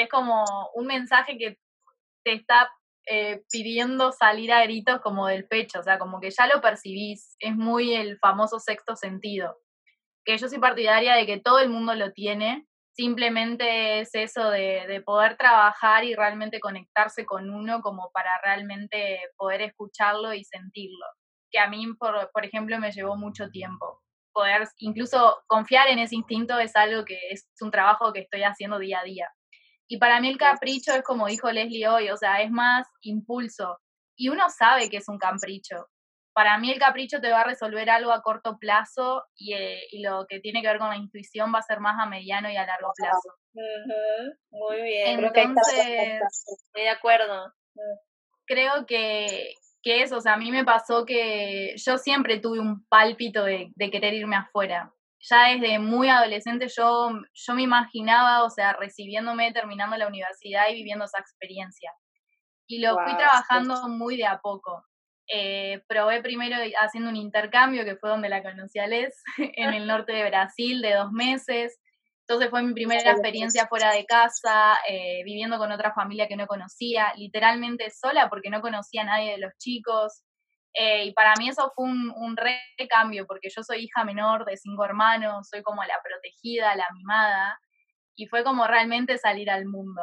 [0.00, 1.58] es como un mensaje que
[2.24, 2.70] te está
[3.10, 7.36] eh, pidiendo salir a gritos como del pecho, o sea, como que ya lo percibís,
[7.38, 9.56] es muy el famoso sexto sentido,
[10.26, 15.02] que yo soy partidaria de que todo el mundo lo tiene, simplemente es eso de,
[15.06, 21.06] poder trabajar y realmente conectarse con uno como para realmente poder escucharlo y sentirlo,
[21.50, 24.02] que a mí, por ejemplo, me llevó mucho tiempo.
[24.34, 28.78] Poder incluso confiar en ese instinto es algo que es un trabajo que estoy haciendo
[28.78, 29.28] día a día.
[29.88, 33.78] Y para mí el capricho es como dijo Leslie hoy, o sea, es más impulso.
[34.16, 35.86] Y uno sabe que es un capricho,
[36.38, 40.24] para mí el capricho te va a resolver algo a corto plazo eh, y, lo
[40.28, 42.64] que tiene que ver con la intuición va a ser más a mediano y a
[42.64, 43.34] largo plazo.
[44.50, 45.18] Muy bien.
[45.18, 47.52] Entonces, estoy de acuerdo.
[48.46, 52.86] Creo que, que eso, o sea, a mí me pasó que yo siempre tuve un
[52.86, 54.94] pálpito de, querer irme afuera.
[55.20, 60.74] Ya desde muy adolescente yo, yo me imaginaba, o sea, recibiéndome, terminando la universidad y
[60.74, 61.92] viviendo esa experiencia.
[62.66, 64.84] Y lo fui trabajando muy de a poco.
[65.30, 69.22] Eh, probé primero haciendo un intercambio, que fue donde la conocí a Les,
[69.56, 71.78] en el norte de Brasil, de dos meses.
[72.28, 76.46] Entonces fue mi primera experiencia fuera de casa, eh, viviendo con otra familia que no
[76.46, 80.24] conocía, literalmente sola porque no conocía a nadie de los chicos.
[80.74, 84.56] Eh, y para mí eso fue un, un recambio, porque yo soy hija menor de
[84.56, 87.58] cinco hermanos, soy como la protegida, la mimada,
[88.16, 90.02] y fue como realmente salir al mundo.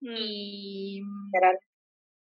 [0.00, 0.14] Mm.
[0.16, 1.02] Y,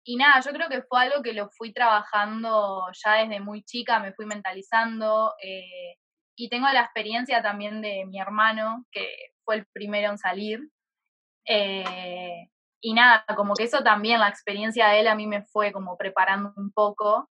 [0.04, 3.98] y nada, yo creo que fue algo que lo fui trabajando ya desde muy chica,
[3.98, 5.96] me fui mentalizando eh,
[6.36, 9.08] y tengo la experiencia también de mi hermano, que
[9.44, 10.60] fue el primero en salir.
[11.46, 12.48] Eh,
[12.80, 15.96] y nada, como que eso también, la experiencia de él a mí me fue como
[15.96, 17.28] preparando un poco.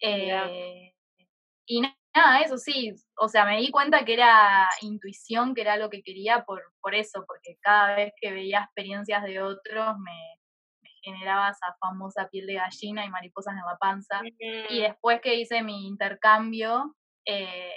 [0.00, 0.92] Eh,
[1.66, 5.90] y nada, eso sí, o sea, me di cuenta que era intuición, que era lo
[5.90, 10.34] que quería por, por eso, porque cada vez que veía experiencias de otros me,
[11.04, 14.22] generaba esa famosa piel de gallina y mariposas en la panza.
[14.70, 17.72] Y después que hice mi intercambio, eh,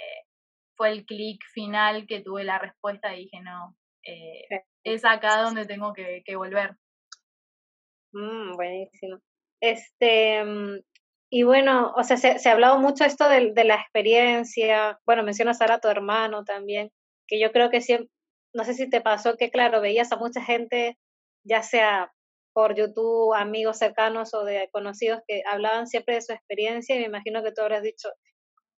[0.76, 4.44] fue el clic final que tuve la respuesta y dije, no, eh,
[4.84, 6.76] es acá donde tengo que, volver.
[8.12, 9.18] Mm, buenísimo.
[9.60, 10.78] Este, mm,
[11.30, 15.60] y bueno, o sea, se, ha hablado mucho esto de, de, la experiencia, bueno, mencionas
[15.60, 16.90] ahora a tu hermano también,
[17.26, 18.10] que yo creo que siempre,
[18.54, 20.98] no sé si te pasó que, claro, veías a mucha gente,
[21.44, 22.12] ya sea
[22.54, 27.06] por YouTube, amigos cercanos o de conocidos que hablaban siempre de su experiencia y me
[27.06, 28.08] imagino que tú habrás dicho,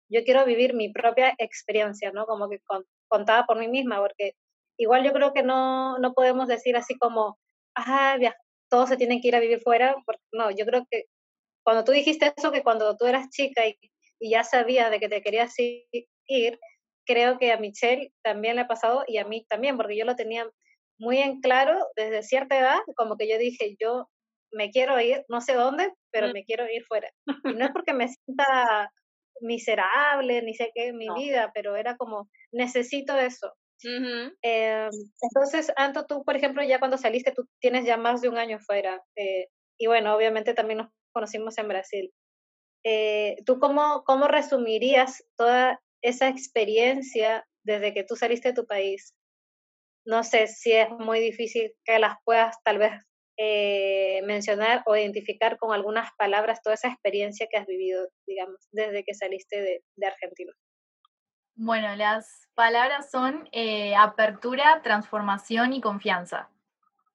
[0.10, 2.26] yo quiero vivir mi propia experiencia, ¿no?
[2.26, 2.60] Como que
[3.08, 4.34] contada por mí misma, porque
[4.78, 7.38] igual yo creo que no, no podemos decir así como,
[7.76, 8.18] ah,
[8.70, 11.06] todos se tienen que ir a vivir fuera, porque no, yo creo que
[11.70, 13.78] cuando tú dijiste eso, que cuando tú eras chica y,
[14.20, 16.60] y ya sabías de que te querías ir,
[17.06, 20.16] creo que a Michelle también le ha pasado y a mí también, porque yo lo
[20.16, 20.50] tenía
[20.98, 24.10] muy en claro desde cierta edad, como que yo dije, yo
[24.52, 27.08] me quiero ir, no sé dónde, pero me quiero ir fuera.
[27.46, 28.92] Y no es porque me sienta
[29.42, 33.54] miserable, ni sé qué en mi vida, pero era como, necesito eso.
[33.84, 34.90] Em,
[35.22, 38.58] entonces, Anto, tú, por ejemplo, ya cuando saliste, tú tienes ya más de un año
[38.58, 39.04] fuera.
[39.16, 42.14] Eh, y bueno, obviamente también nos conocimos en Brasil.
[42.84, 49.14] Eh, ¿Tú cómo, cómo resumirías toda esa experiencia desde que tú saliste de tu país
[50.06, 52.92] no sé si es muy difícil que las puedas tal vez
[53.38, 59.04] eh, mencionar o identificar con algunas palabras toda esa experiencia que has vivido, digamos, desde
[59.04, 60.52] que saliste de, de Argentina.
[61.56, 66.50] Bueno, las palabras son eh, apertura, transformación y confianza.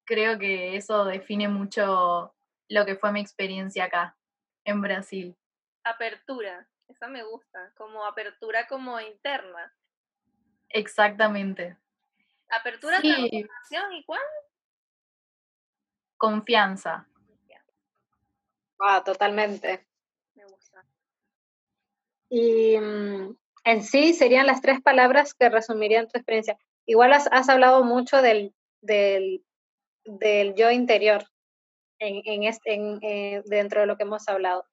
[0.05, 2.34] Creo que eso define mucho
[2.69, 4.17] lo que fue mi experiencia acá,
[4.65, 5.37] en Brasil.
[5.85, 9.75] Apertura, esa me gusta, como apertura como interna.
[10.69, 11.77] Exactamente.
[12.49, 14.21] Apertura, transformación y cuál?
[16.17, 17.07] Confianza.
[18.81, 19.87] Ah, totalmente.
[20.35, 20.85] Me gusta.
[22.29, 26.59] Y mm, en sí serían las tres palabras que resumirían tu experiencia.
[26.87, 29.45] Igual has, has hablado mucho del, del,
[30.05, 31.25] del, yo interior
[31.99, 34.65] en, en, este, en eh, dentro de lo que hemos hablado.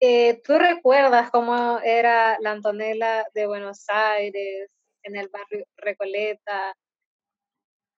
[0.00, 4.70] Eh, ¿Tú recuerdas cómo era la Antonella de Buenos Aires,
[5.02, 6.74] en el barrio Recoleta?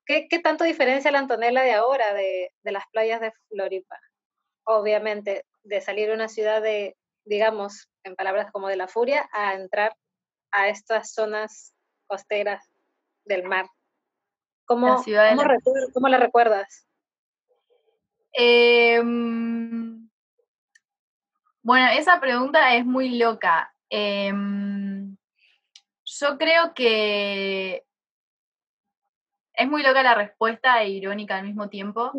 [0.04, 3.98] ¿Qué, qué tanto diferencia la Antonella de ahora de, de las playas de Floripa?
[4.64, 9.54] Obviamente, de salir de una ciudad de, digamos, en palabras como de la furia, a
[9.54, 9.94] entrar
[10.50, 11.72] a estas zonas
[12.08, 12.68] costeras
[13.24, 13.66] del mar.
[14.66, 15.58] ¿Cómo, la, ¿cómo, la...
[15.94, 16.86] ¿cómo la recuerdas?
[18.32, 19.00] Eh,
[21.62, 23.74] bueno, esa pregunta es muy loca.
[23.90, 24.32] Eh,
[26.20, 27.84] yo creo que
[29.54, 32.12] es muy loca la respuesta e irónica al mismo tiempo,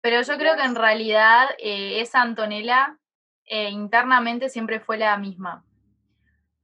[0.00, 2.98] pero yo creo que en realidad eh, esa Antonella
[3.46, 5.64] eh, internamente siempre fue la misma.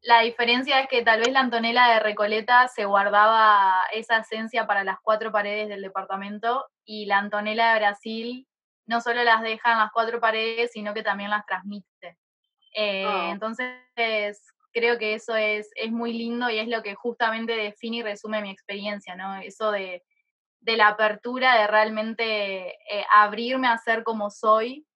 [0.00, 4.82] La diferencia es que tal vez la Antonella de Recoleta se guardaba esa esencia para
[4.82, 8.48] las cuatro paredes del departamento y la Antonella de Brasil
[8.86, 12.18] no solo las deja en las cuatro paredes, sino que también las transmite.
[12.74, 13.30] Eh, oh.
[13.30, 14.42] Entonces,
[14.72, 18.42] creo que eso es, es muy lindo y es lo que justamente define y resume
[18.42, 19.36] mi experiencia, ¿no?
[19.36, 20.02] Eso de,
[20.60, 24.86] de la apertura, de realmente eh, abrirme a ser como soy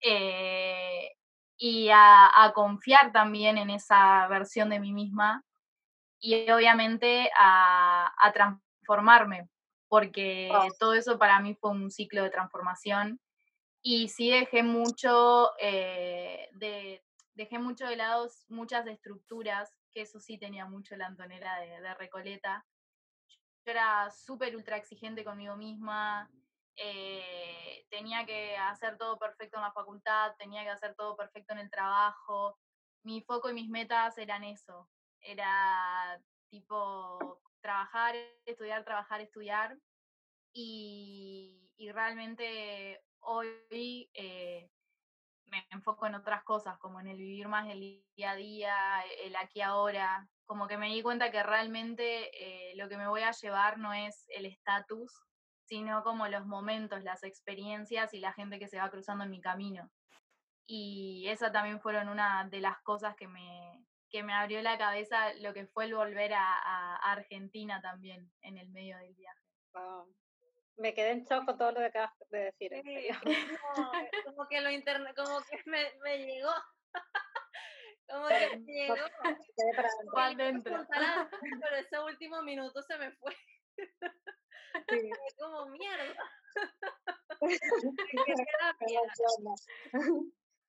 [0.00, 1.12] eh,
[1.58, 5.42] y a, a, confiar también en esa versión de mí misma
[6.18, 9.48] y obviamente a, a transformarme,
[9.88, 10.66] porque oh.
[10.78, 13.20] todo eso para mí fue un ciclo de transformación
[13.88, 20.38] y sí dejé mucho eh, de dejé mucho de lado muchas estructuras, que eso sí
[20.38, 22.66] tenía mucho la Antonella de, de Recoleta.
[23.64, 26.28] Yo era súper ultra exigente conmigo misma,
[26.74, 31.60] eh, tenía que hacer todo perfecto en la facultad, tenía que hacer todo perfecto en
[31.60, 32.58] el trabajo.
[33.04, 34.90] Mi foco y mis metas eran eso.
[35.20, 36.20] Era
[36.50, 39.78] tipo trabajar, estudiar, trabajar, estudiar.
[40.52, 44.70] Y, y realmente hoy eh,
[45.46, 49.36] me enfoco en otras cosas, como en el vivir más el día a día, el
[49.36, 52.30] aquí ahora, como que me di cuenta que realmente
[52.70, 55.12] eh, lo que me voy a llevar no es el estatus,
[55.64, 59.40] sino como los momentos, las experiencias y la gente que se va cruzando en mi
[59.40, 59.90] camino.
[60.66, 65.34] Y esa también fueron una de las cosas que me, que me abrió la cabeza
[65.34, 69.42] lo que fue el volver a, a Argentina también en el medio del viaje.
[69.74, 70.14] Wow
[70.76, 72.72] me quedé en shock con todo lo que acabas de decir.
[72.82, 73.08] Sí,
[73.74, 73.92] como,
[74.24, 76.52] como, que lo internet, como que me, me llegó.
[78.08, 78.94] como que me llegó.
[80.12, 80.86] Para adentro.
[81.62, 83.34] Pero ese último minuto se me fue.
[84.88, 85.10] Sí.
[85.38, 86.14] como mierda.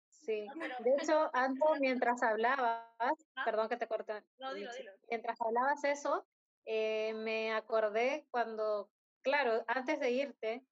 [0.10, 0.46] Sí,
[0.80, 3.13] de hecho, antes mientras hablabas, ¿Ah?
[3.46, 4.91] perdón que te corté, no, dilo, dilo.
[5.10, 6.28] mientras hablabas eso,
[6.65, 8.89] eh, me acordé cuando
[9.28, 10.66] claro, antes de irte,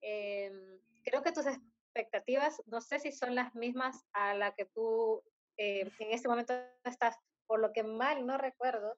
[0.00, 5.22] eh, creo que tus expectativas, no sé si son las mismas a la que tú
[5.58, 7.16] eh, en este momento estás,
[7.46, 8.96] por lo que mal no recuerdo,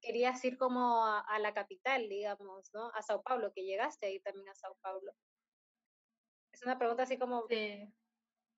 [0.00, 2.90] querías ir como a, a, la capital, digamos, ¿no?
[2.94, 5.12] A Sao Paulo, que llegaste ahí también a Sao Paulo.
[6.52, 7.46] Es una pregunta así como...
[7.48, 7.92] Sí.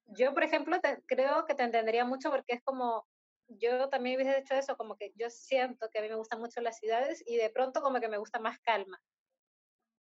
[0.06, 3.06] Yo, por ejemplo, te, creo que te entendería mucho porque es como,
[3.48, 6.60] yo también hubiese hecho eso, como que yo siento que a mí me gustan mucho
[6.60, 9.00] las ciudades y de pronto como que me gusta más calma.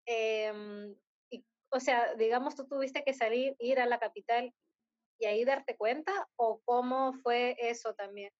[0.05, 0.95] Eh,
[1.31, 4.53] y, o sea, digamos, tú tuviste que salir, ir a la capital
[5.19, 8.31] y ahí darte cuenta, o cómo fue eso también.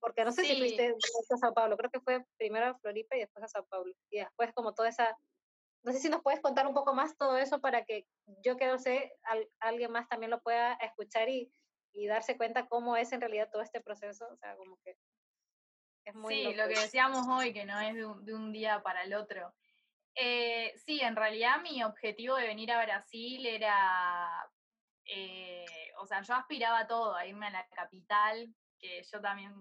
[0.00, 0.48] Porque no sé sí.
[0.48, 3.66] si fuiste a Sao Paulo, creo que fue primero a Floripa y después a Sao
[3.66, 3.94] Paulo.
[4.10, 5.16] Y después como toda esa,
[5.82, 8.06] no sé si nos puedes contar un poco más todo eso para que
[8.42, 11.50] yo que no sé, al, alguien más también lo pueda escuchar y,
[11.94, 14.26] y darse cuenta cómo es en realidad todo este proceso.
[14.30, 14.94] O sea, como que
[16.04, 16.34] es muy...
[16.34, 19.14] Sí, lo que decíamos hoy, que no es de un, de un día para el
[19.14, 19.54] otro.
[20.14, 24.30] Eh, sí, en realidad mi objetivo de venir a Brasil era,
[25.06, 25.64] eh,
[25.98, 29.52] o sea, yo aspiraba a todo, a irme a la capital, que yo también,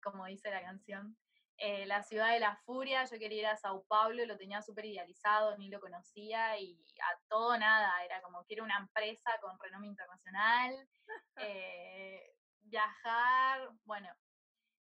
[0.00, 1.16] como dice la canción,
[1.58, 4.84] eh, la ciudad de la furia, yo quería ir a Sao Paulo, lo tenía súper
[4.84, 9.88] idealizado, ni lo conocía y a todo nada, era como quiero una empresa con renombre
[9.88, 10.88] internacional,
[11.36, 14.08] eh, viajar, bueno.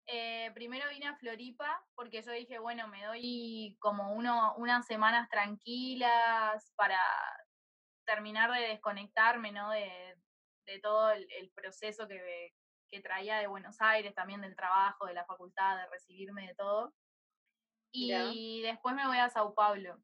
[0.06, 5.28] Eh, primero vine a Floripa porque yo dije, bueno, me doy como uno, unas semanas
[5.30, 7.00] tranquilas para
[8.04, 9.70] terminar de desconectarme, ¿no?
[9.70, 10.16] De,
[10.82, 12.52] todo el, proceso que,
[12.90, 16.94] que traía de Buenos Aires, también del trabajo, de la facultad, de recibirme de todo.
[17.92, 20.02] Y después me voy a Sao Paulo.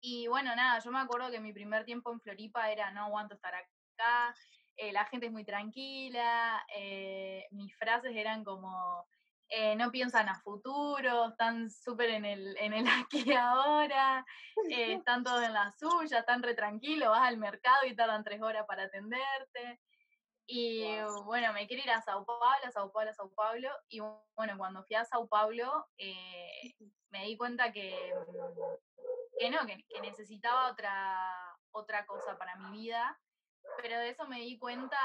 [0.00, 3.34] Y bueno, nada, yo me acuerdo que mi primer tiempo en Floripa era no aguanto
[3.34, 4.34] estar acá,
[4.76, 9.06] eh, la gente es muy tranquila, eh, mis frases eran como,
[9.48, 14.24] eh, no piensan a futuro, están súper en el, en el aquí y ahora,
[14.68, 18.64] están todos en la suya, están re tranquilos, vas al mercado y tardan tres horas
[18.66, 19.80] para atenderte.
[20.44, 20.84] Y
[21.24, 23.68] bueno, me quiero ir a Sao Paulo, a Sao Paulo, a Sao Paulo.
[23.88, 24.00] Y
[24.34, 25.86] bueno, cuando fui a Sao Paulo,
[27.10, 28.12] me di cuenta que,
[29.38, 33.18] que no, que, necesitaba otra, otra cosa para mi vida.
[33.80, 34.98] Pero de eso me di cuenta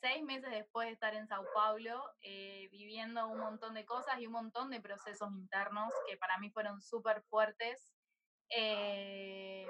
[0.00, 4.26] seis meses después de estar en Sao Paulo, eh, viviendo un montón de cosas y
[4.26, 7.94] un montón de procesos internos que para mí fueron súper fuertes.
[8.50, 9.66] Eh,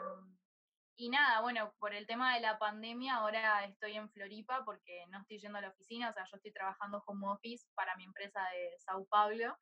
[0.96, 5.20] y nada, bueno, por el tema de la pandemia ahora estoy en Floripa porque no
[5.20, 8.40] estoy yendo a la oficina, o sea, yo estoy trabajando home office para mi empresa
[8.52, 9.56] de Sao Paulo,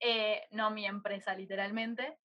[0.00, 2.18] eh, no mi empresa literalmente.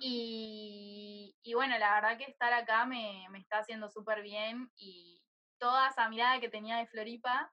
[0.00, 5.22] Y, y, bueno, la verdad que estar acá me, me está haciendo súper bien y
[5.58, 7.52] toda esa mirada que tenía de Floripa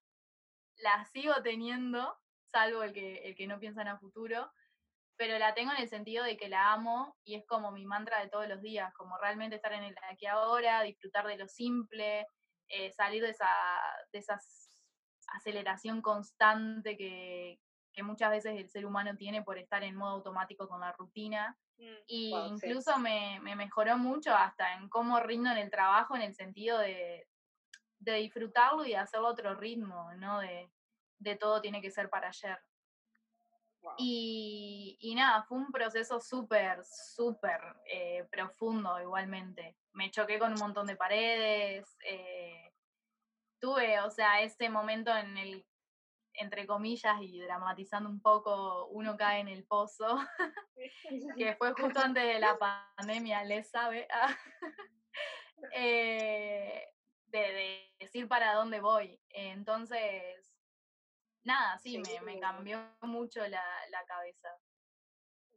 [0.78, 2.15] la sigo teniendo,
[2.52, 4.52] salvo el que, el que no piensa en el futuro
[5.17, 8.21] pero la tengo en el sentido de que la amo y es como mi mantra
[8.21, 12.28] de todos los días, como realmente estar en el aquí ahora, disfrutar de lo simple,
[12.67, 13.49] eh, salir de esa,
[14.12, 14.39] de esa
[15.28, 17.60] aceleración constante que,
[17.93, 21.58] que, muchas veces el ser humano tiene por estar en modo automático con la rutina.
[21.77, 26.23] Mm, y incluso me, me, mejoró mucho hasta en cómo rindo en el trabajo, en
[26.23, 27.27] el sentido de,
[27.99, 30.39] de disfrutarlo y de hacerlo a otro ritmo, ¿no?
[30.39, 30.69] De,
[31.19, 32.60] de todo tiene que ser para ayer.
[33.97, 39.75] Y, nada, fue un proceso súper, súper eh, profundo igualmente.
[39.93, 41.97] Me choqué con un montón de paredes.
[42.06, 42.71] Eh,
[43.60, 45.65] tuve, o sea, ese momento en el,
[46.34, 50.17] entre comillas, y dramatizando un poco, uno cae en el pozo,
[51.38, 54.08] que fue justo antes de la pandemia, les sabe,
[55.74, 56.88] eh,
[57.28, 59.19] de, de decir para dónde voy.
[59.30, 60.54] Entonces,
[61.43, 64.50] nada, sí, me, me, cambió mucho la, la, cabeza.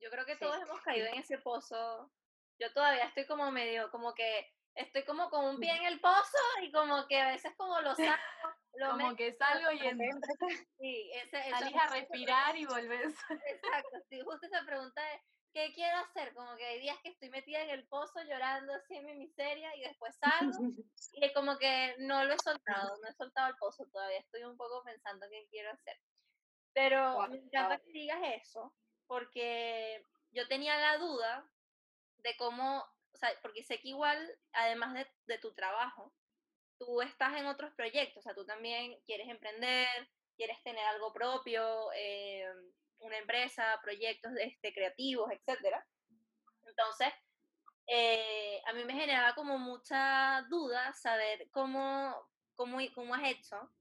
[0.01, 2.13] Yo creo que todos hemos caído en ese pozo.
[2.59, 6.39] Yo todavía estoy como medio, como que estoy como con un pie en el pozo
[6.63, 8.56] y como que a veces como lo saco.
[8.77, 9.99] Lo como que salgo y en...
[10.79, 13.15] sí, ese, salís a respirar y volvés.
[13.47, 16.35] Exacto, sí, justo esa pregunta es, ¿qué quiero hacer?
[16.35, 19.75] Como que hay días que estoy metida en el pozo llorando así en mi miseria
[19.77, 20.59] y después salgo
[21.13, 24.57] y como que no lo he soltado, no he soltado el pozo todavía, estoy un
[24.57, 25.99] poco pensando qué quiero hacer.
[26.75, 28.75] Pero me encanta que digas eso,
[29.07, 31.51] porque yo tenía la duda
[32.19, 36.13] de cómo, o sea, porque sé que igual, además de, de tu trabajo,
[36.79, 39.89] tú estás en otros proyectos, o sea, tú también quieres emprender,
[40.37, 42.45] quieres tener algo propio, eh,
[42.99, 45.77] una empresa, proyectos este, creativos, etc.
[46.65, 47.09] Entonces,
[47.87, 52.15] eh, a mí me generaba como mucha duda saber cómo,
[52.55, 53.73] cómo, cómo has hecho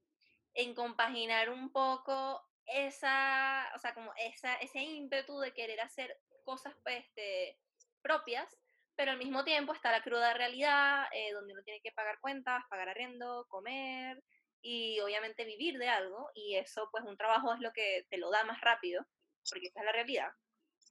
[0.54, 6.76] en compaginar un poco esa, o sea, como esa, ese ímpetu de querer hacer cosas
[6.86, 7.60] este,
[8.02, 8.48] propias,
[8.96, 12.64] pero al mismo tiempo está la cruda realidad, eh, donde uno tiene que pagar cuentas,
[12.70, 14.22] pagar arriendo, comer,
[14.62, 18.32] y obviamente vivir de algo y eso pues un trabajo es lo que te lo
[18.32, 19.06] da más rápido,
[19.50, 20.32] porque esa es la realidad.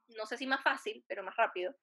[0.09, 1.75] No sé si más fácil, pero más rápido.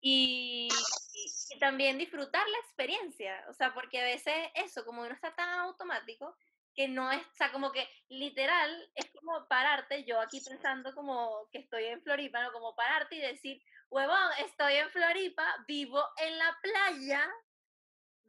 [0.00, 0.68] Y,
[1.14, 5.48] y, también disfrutar la experiencia, o sea, porque a veces eso, como uno está tan
[5.60, 6.36] automático,
[6.74, 11.48] que no es, o sea, como que literal es como pararte, yo aquí pensando como
[11.50, 12.52] que estoy en Floripa, ¿no?
[12.52, 17.30] Como pararte y decir, huevón, estoy en Floripa, vivo en la playa,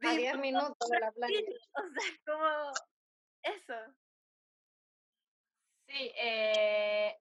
[0.02, 1.40] a 10 minutos de la playa.
[1.74, 2.72] O sea, como
[3.42, 3.74] eso.
[5.86, 7.16] Sí, eh,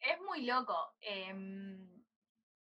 [0.00, 0.94] es muy loco.
[1.00, 2.04] Em,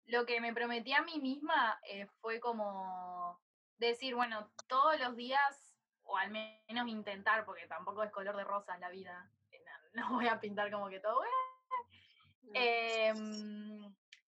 [0.06, 3.40] lo que me prometí a mí misma eh, fue como
[3.78, 8.78] decir, bueno, todos los días, o al menos intentar, porque tampoco es color de rosa
[8.78, 9.30] la vida,
[9.94, 11.22] no, voy a pintar como que todo,
[12.52, 13.94] em,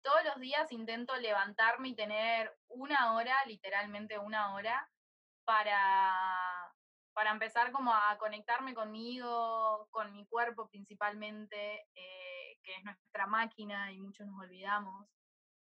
[0.05, 4.89] todos los días intento levantarme y tener una hora, literalmente una hora,
[5.45, 6.15] para,
[7.15, 13.91] para empezar como a conectarme conmigo, con mi cuerpo principalmente, eh, que es nuestra máquina
[13.93, 15.07] y muchos nos olvidamos,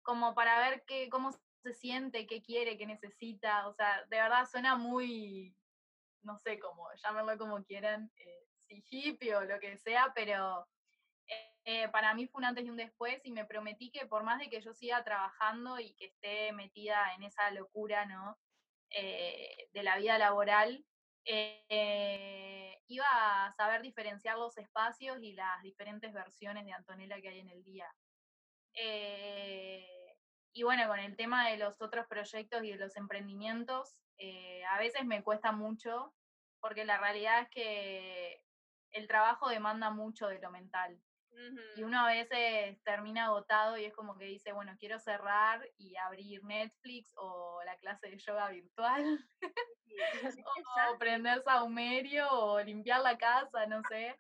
[0.04, 1.32] como para ver qué, cómo
[1.64, 5.56] se siente, qué quiere, qué necesita, o sea, de verdad suena muy,
[6.22, 10.68] no sé cómo, llámenlo como quieran, eh, si hippie o lo que sea, pero
[11.70, 14.40] eh, para mí fue un antes y un después y me prometí que por más
[14.40, 18.40] de que yo siga trabajando y que esté metida en esa locura, ¿no?
[18.90, 20.86] Eh, de la vida laboral,
[21.26, 23.06] eh, iba
[23.46, 27.64] a saber diferenciar los espacios y las diferentes versiones de Antonella que hay en el
[27.66, 27.94] día.
[30.54, 33.98] y bueno, con el tema de los otros proyectos y de los emprendimientos,
[34.72, 36.14] a veces me cuesta mucho
[36.62, 38.42] porque la realidad es que
[38.92, 41.02] el trabajo demanda mucho de lo mental.
[41.76, 45.96] Y uno a veces termina agotado y es como que dice, bueno, quiero cerrar y
[45.98, 49.20] abrir Netflix o la clase de yoga virtual.
[50.94, 54.16] o prender saumerio o limpiar la casa, no sé.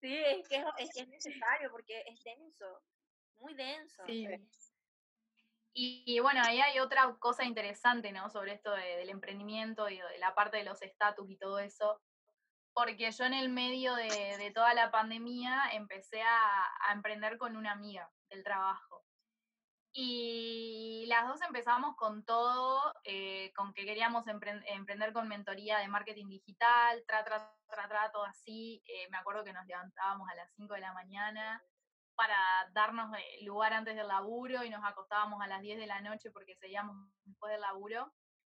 [0.00, 2.82] Sí, es que es, necesario porque es denso,
[3.36, 4.02] muy denso.
[4.06, 4.26] Sí.
[5.76, 8.30] Y, bueno, ahí hay otra cosa interesante, ¿no?
[8.30, 12.00] Sobre esto del emprendimiento y de la parte de los estatus y todo eso
[12.74, 18.10] porque yo en el medio de, toda la pandemia empecé a, emprender con una amiga
[18.28, 19.04] del trabajo.
[19.96, 26.28] Y las dos empezamos con todo, eh, con que queríamos emprender con mentoría de marketing
[26.28, 28.82] digital, tra, tra, tra, tra todo así.
[28.88, 31.62] Eh, me acuerdo que nos levantábamos a las 5 de la mañana
[32.16, 32.36] para
[32.72, 36.32] darnos eh, lugar antes del laburo y nos acostábamos a las 10 de la noche
[36.32, 38.12] porque seguíamos después del laburo.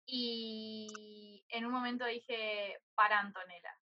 [0.06, 3.76] Y en un momento dije, para Antonella,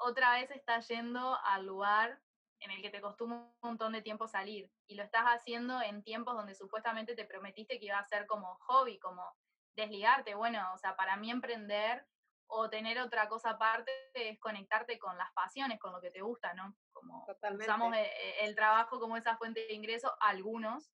[0.00, 2.20] otra vez estás yendo al lugar
[2.60, 6.02] en el que te costó un montón de tiempo salir y lo estás haciendo en
[6.02, 9.34] tiempos donde supuestamente te prometiste que iba a ser como hobby, como
[9.76, 10.34] desligarte.
[10.34, 12.06] Bueno, o sea, para mí emprender
[12.46, 16.52] o tener otra cosa aparte es conectarte con las pasiones, con lo que te gusta,
[16.54, 16.74] ¿no?
[16.92, 20.90] Como usamos eh, eh, el, trabajo como esa fuente de ingreso, algunos,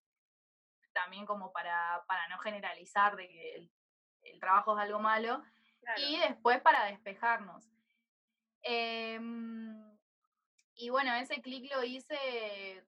[0.92, 5.42] también como para, para no generalizar de que el, trabajo es algo malo,
[5.96, 7.75] y después para despejarnos.
[8.68, 9.96] Em,
[10.74, 12.84] y bueno, ese clic lo hice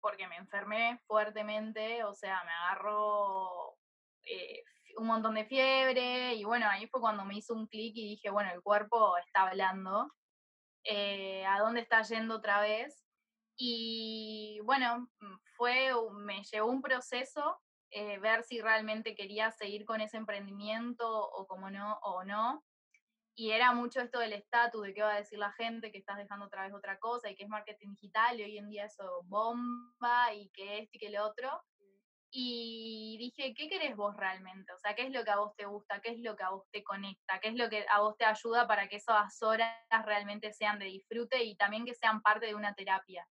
[0.00, 3.76] porque me enfermé fuertemente, o sea, me agarró
[4.24, 4.62] eh,
[4.98, 8.30] un montón de fiebre y bueno, ahí fue cuando me hizo un clic y dije,
[8.30, 10.12] bueno, el cuerpo está hablando,
[10.84, 13.04] eh, ¿a dónde está yendo otra vez?
[13.56, 17.58] Y bueno, mm, fue, me llevó un proceso
[17.90, 22.64] eh, ver si realmente quería seguir con ese emprendimiento o como no, o no
[23.38, 26.16] y era mucho esto del estatus, de qué va a decir la gente, que estás
[26.16, 29.22] dejando otra vez otra cosa, y que es marketing digital, y hoy en día eso
[29.24, 31.62] bomba, y que esto y que lo otro.
[32.30, 34.72] Y dije, ¿qué querés vos realmente?
[34.72, 36.00] O sea, ¿qué es lo que a vos te gusta?
[36.00, 37.38] ¿Qué es lo que a vos te conecta?
[37.40, 39.70] ¿Qué es lo que a vos te ayuda para que esas horas
[40.06, 43.28] realmente sean de disfrute y también que sean parte de una terapia?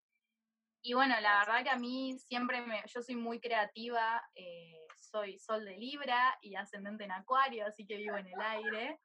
[0.83, 5.39] Y bueno, la verdad que a mí siempre me, yo soy muy creativa, eh, soy
[5.39, 8.99] sol de Libra y ascendente en Acuario, así que vivo en el aire.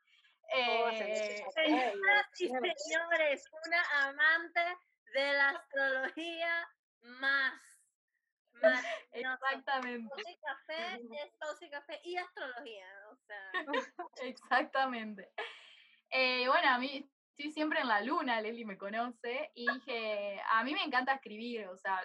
[0.53, 4.61] Eh, señoras y señores, una amante
[5.14, 6.68] de la astrología
[7.03, 7.61] más.
[8.53, 10.14] más Exactamente.
[10.26, 13.51] Y café, es café y astrología, o sea.
[14.22, 15.30] Exactamente.
[16.11, 20.64] Eh, bueno, a mí estoy siempre en la luna, Leli me conoce, y dije, a
[20.64, 22.01] mí me encanta escribir, o sea,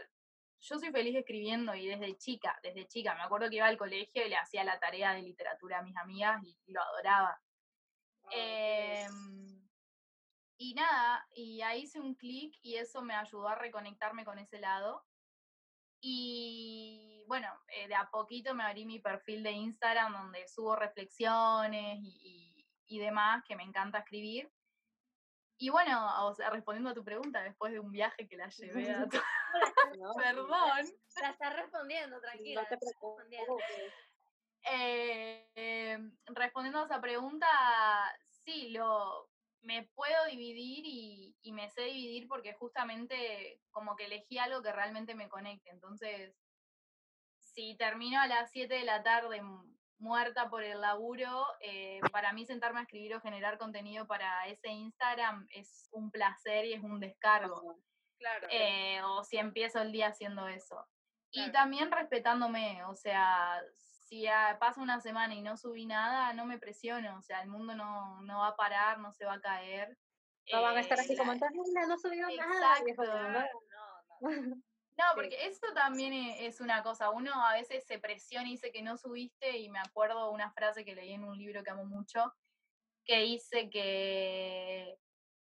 [0.61, 4.25] yo soy feliz escribiendo y desde chica, desde chica, me acuerdo que iba al colegio
[4.25, 7.39] y le hacía la tarea de literatura a mis amigas y lo adoraba.
[8.31, 9.69] Em,
[10.57, 14.59] y nada, y ahí hice un clic y eso me ayudó a reconectarme con ese
[14.59, 15.05] lado.
[16.01, 21.99] Y bueno, eh, de a poquito me abrí mi perfil de Instagram donde subo reflexiones
[22.01, 24.51] y, y, demás, que me encanta escribir.
[25.57, 28.91] Y bueno, o sea, respondiendo a tu pregunta, después de un viaje que la llevé
[28.91, 29.17] a tu...
[30.17, 30.49] Perdón.
[31.21, 32.67] La estás respondiendo, tranquila.
[34.71, 37.47] Eh, respondiendo a esa pregunta,
[38.29, 39.29] sí, lo,
[39.61, 44.71] me puedo dividir y, y, me sé dividir porque justamente como que elegí algo que
[44.71, 45.69] realmente me conecte.
[45.69, 46.35] Entonces,
[47.39, 49.41] si termino a las 7 de la tarde
[49.97, 54.69] muerta por el laburo, eh, para mí sentarme a escribir o generar contenido para ese
[54.69, 57.79] Instagram es un placer y es un descargo.
[58.19, 58.47] Claro.
[58.51, 60.85] Eh, o si empiezo el día haciendo eso.
[61.31, 63.61] Y también respetándome, o sea,
[64.05, 64.25] si
[64.59, 68.21] pasa una semana y no subí nada, no me presiono, o sea, el mundo no,
[68.21, 69.97] no va a parar, no se va a caer.
[70.51, 72.75] No van a estar así como, no, no subió nada.
[74.21, 74.21] No,
[75.15, 77.09] porque eso también e, es una cosa.
[77.09, 80.85] Uno a veces se presiona y dice que no subiste, y me acuerdo una frase
[80.85, 82.31] que leí en un libro que amo mucho,
[83.03, 84.99] que dice que,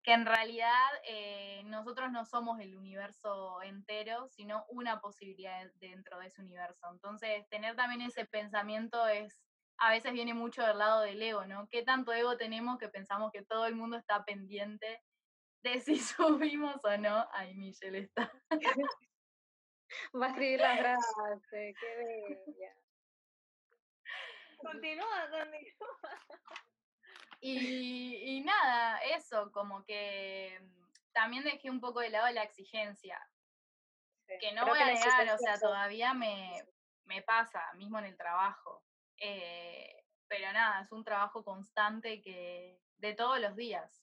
[0.07, 6.29] que en realidad eh, nosotros no somos el universo entero, sino una posibilidad dentro de
[6.29, 6.87] ese universo.
[6.93, 9.43] Entonces, tener también ese pensamiento es,
[9.79, 11.67] a veces viene mucho del lado del ego, ¿no?
[11.69, 15.03] ¿Qué tanto ego tenemos que pensamos que todo el mundo está pendiente
[15.65, 17.27] de si subimos o no?
[17.33, 18.33] Ay, Michelle está.
[20.15, 21.97] Va a escribir la frase, qué
[22.47, 22.77] bella.
[24.59, 26.63] Continúa, continúa.
[27.49, 33.19] Y, nada, eso, como que mm, también dejé un poco de lado la exigencia.
[34.27, 36.65] que no voy a negar, o sea, todavía me,
[37.05, 38.85] me, pasa, mismo en el trabajo.
[39.19, 44.03] Eh, pero nada, es un trabajo constante que de todos los días.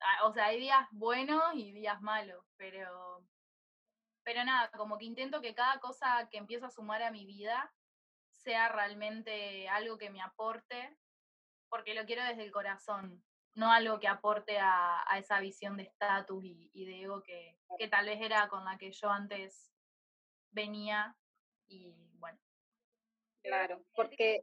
[0.00, 3.26] Ah, o sea, hay días buenos y días malos, pero,
[4.22, 7.72] pero nada, como que intento que cada cosa que empiezo a sumar a mi vida
[8.30, 10.96] sea realmente algo que me aporte
[11.68, 13.22] porque lo quiero desde el corazón,
[13.54, 18.06] no algo que aporte a, esa visión de estatus y, de ego que, que tal
[18.06, 19.70] vez era con la que yo antes
[20.50, 21.16] venía
[21.66, 22.38] y bueno.
[23.42, 24.40] Claro, porque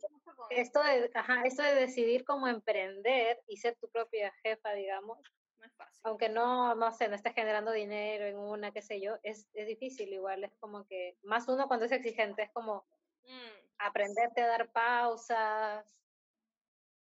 [0.51, 5.17] esto de, ajá, esto de decidir cómo emprender y ser tu propia jefa, digamos,
[5.57, 6.01] no es fácil.
[6.03, 9.67] aunque no, no sé, no estés generando dinero en una, qué sé yo, es, es
[9.67, 12.85] difícil igual, es como que, más uno cuando es exigente, es como
[13.23, 13.75] mm.
[13.79, 16.00] aprenderte a dar pausas,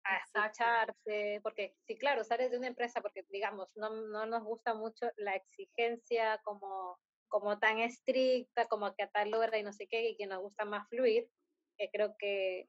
[0.03, 4.73] a escucharse, porque sí, claro, sales de una empresa porque, digamos, no, no nos gusta
[4.73, 9.87] mucho la exigencia como, como tan estricta, como que a tal hora y no sé
[9.87, 11.29] qué, y que nos gusta más fluir,
[11.77, 12.67] que creo que,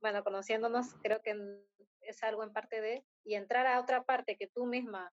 [0.00, 1.34] bueno, conociéndonos, creo que
[2.02, 5.12] es algo en parte de, y entrar a otra parte que tú misma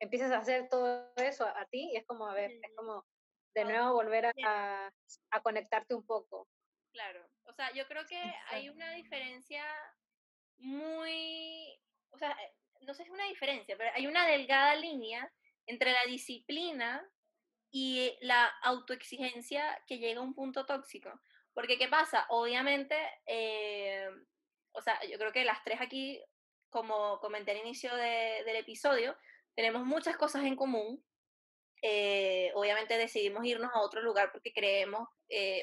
[0.00, 3.04] empiezas a hacer todo eso a, ti, y es como, a ver, es como
[3.54, 4.92] de nuevo volver a,
[5.30, 6.48] a conectarte un poco.
[6.92, 9.64] Claro, o sea, yo creo que hay una diferencia
[10.60, 11.78] muy,
[12.10, 15.30] o sea, eh, no sé si es una diferencia, pero hay una delgada línea
[15.66, 17.06] entre la disciplina
[17.70, 21.10] y la autoexigencia que llega a un punto tóxico.
[21.52, 22.26] Porque, ¿qué pasa?
[22.28, 22.96] Obviamente,
[23.26, 24.08] eh,
[24.72, 26.20] o sea, yo creo que las tres aquí,
[26.68, 29.16] como comenté al inicio del episodio,
[29.54, 31.04] tenemos muchas cosas en común.
[31.82, 35.08] Eh, obviamente decidimos irnos a otro lugar porque creemos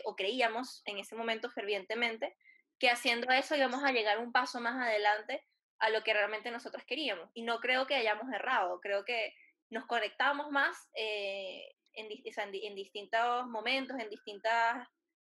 [0.05, 2.35] o creíamos en ese momento fervientemente
[2.79, 5.43] que haciendo eso íbamos a llegar un paso más adelante
[5.79, 7.29] a lo que realmente nosotros queríamos.
[7.33, 9.33] Y no creo que hayamos errado, creo que
[9.69, 14.87] nos conectamos más eh, en, en, distintos momentos, en distintas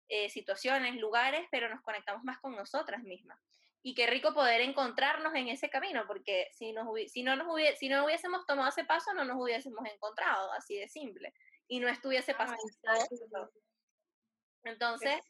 [0.09, 3.39] eh, situaciones, lugares, pero nos conectamos más con nosotras mismas.
[3.83, 7.47] Y qué rico poder encontrarnos en ese camino, porque si, nos, si, no, nos
[7.79, 11.33] si no hubiésemos tomado ese paso, no nos hubiésemos encontrado, así de simple.
[11.69, 12.59] Y no estuviese pasando
[14.69, 15.21] entonces,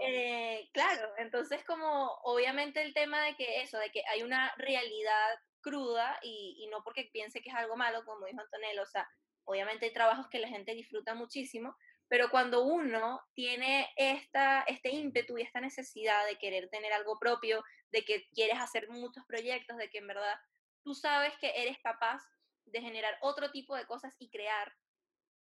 [0.00, 5.38] eh, claro, entonces como obviamente el tema de que eso, de que hay una realidad
[5.60, 9.08] cruda y, y, no porque piense que es algo malo, como dijo Antonella, o sea,
[9.44, 11.76] obviamente hay trabajos que la gente disfruta muchísimo,
[12.08, 17.62] pero cuando uno tiene esta, este ímpetu y esta necesidad de querer tener algo propio,
[17.90, 20.36] de que quieres hacer muchos proyectos, de que en verdad
[20.82, 22.22] tú sabes que eres capaz
[22.66, 24.72] de generar otro tipo de cosas y crear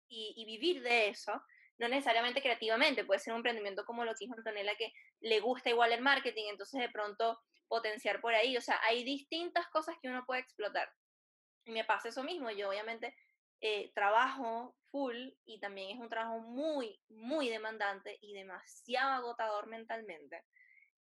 [0.07, 1.33] y, y vivir de eso,
[1.81, 5.71] no necesariamente creativamente, puede ser un emprendimiento como lo que dijo Antonella, que le gusta
[5.71, 10.07] igual el marketing, entonces de pronto potenciar por ahí, o sea, hay distintas cosas que
[10.07, 10.89] uno puede explotar.
[11.65, 13.15] Y me pasa eso mismo, yo obviamente
[13.61, 20.43] eh, trabajo full y también es un trabajo muy, muy demandante y demasiado agotador mentalmente.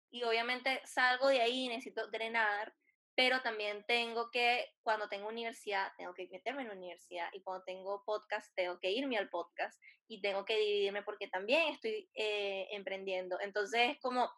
[0.09, 2.73] Y obviamente salgo de ahí y necesito drenar
[3.15, 7.63] pero también tengo que, cuando tengo universidad, tengo que meterme en la universidad y cuando
[7.65, 12.67] tengo podcast, tengo que irme al podcast y tengo que dividirme porque también estoy eh,
[12.71, 13.39] emprendiendo.
[13.39, 14.31] Entonces, como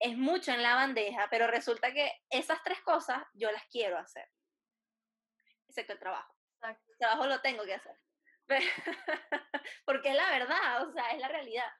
[0.00, 4.28] es mucho en la bandeja, pero resulta que esas tres cosas yo las quiero hacer,
[5.68, 6.34] excepto el trabajo.
[6.62, 7.96] El trabajo lo tengo que hacer.
[9.84, 11.70] porque es la verdad, o sea, es la realidad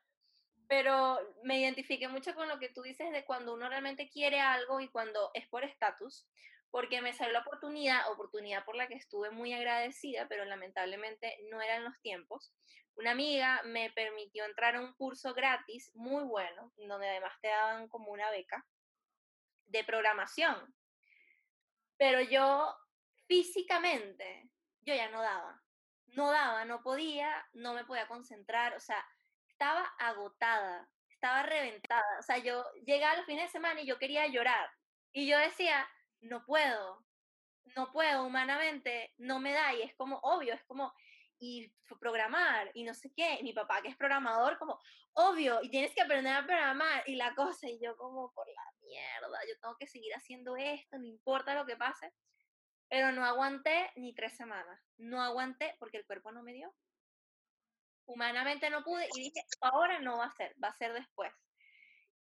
[0.68, 4.80] pero me identifiqué mucho con lo que tú dices de cuando uno realmente quiere algo
[4.80, 6.26] y cuando es por estatus,
[6.70, 11.62] porque me salió la oportunidad, oportunidad por la que estuve muy agradecida, pero lamentablemente no
[11.62, 12.52] eran los tiempos.
[12.96, 17.88] Una amiga me permitió entrar a un curso gratis muy bueno, donde además te daban
[17.88, 18.66] como una beca
[19.66, 20.74] de programación.
[21.96, 22.76] Pero yo
[23.26, 24.50] físicamente,
[24.82, 25.62] yo ya no daba,
[26.08, 29.02] no daba, no podía, no me podía concentrar, o sea,
[29.58, 32.18] estaba agotada, estaba reventada.
[32.20, 34.70] O sea, yo llegaba los fines de semana y yo quería llorar.
[35.12, 35.88] Y yo decía,
[36.20, 37.04] no puedo,
[37.76, 39.74] no puedo humanamente, no me da.
[39.74, 40.94] Y es como obvio, es como,
[41.40, 43.40] y programar, y no sé qué.
[43.42, 44.78] mi papá, que es programador, como,
[45.14, 48.62] obvio, y tienes que aprender a programar, y la cosa, y yo como, por la
[48.82, 52.12] mierda, yo tengo que seguir haciendo esto, no importa lo que pase.
[52.88, 54.80] pero no aguanté ni tres semanas.
[54.98, 56.72] No aguanté porque el cuerpo no me dio.
[58.08, 61.30] Humanamente no pude y dije, ahora no va a ser, va a ser después.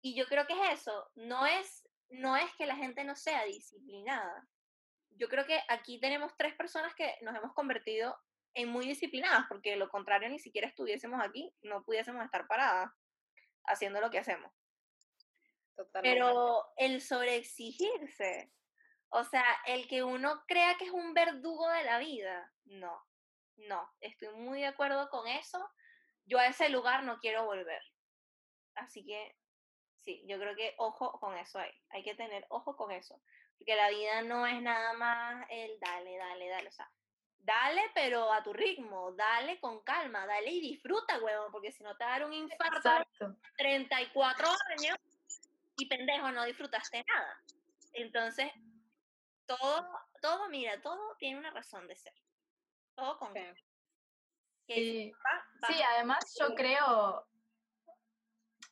[0.01, 3.45] Y yo creo que es eso, no es, no es que la gente no sea
[3.45, 4.49] disciplinada.
[5.11, 8.17] Yo creo que aquí tenemos tres personas que nos hemos convertido
[8.55, 12.91] en muy disciplinadas, porque de lo contrario ni siquiera estuviésemos aquí, no pudiésemos estar paradas
[13.65, 14.51] haciendo lo que hacemos.
[16.01, 18.51] Pero el sobreexigirse,
[19.11, 23.05] o sea, el que uno crea que es un verdugo de la vida, no,
[23.57, 25.59] no, estoy muy de acuerdo con eso.
[26.27, 27.83] Yo a ese lugar no quiero volver.
[28.75, 29.37] Así que
[30.05, 33.21] sí, yo creo que ojo con eso hay, hay que tener ojo con eso,
[33.59, 36.91] porque la vida no es nada más el dale, dale, dale, o sea,
[37.39, 41.97] dale pero a tu ritmo, dale con calma, dale y disfruta, huevón, porque si no
[41.97, 43.37] te va a dar un infarto Exacto.
[43.57, 44.49] 34
[44.79, 44.99] años
[45.77, 47.41] y pendejo, no disfrutaste nada.
[47.93, 48.51] Entonces,
[49.47, 49.89] todo,
[50.21, 52.15] todo, mira, todo tiene una razón de ser.
[52.95, 53.33] Todo con
[54.67, 55.13] sí.
[55.67, 57.27] sí, además yo creo,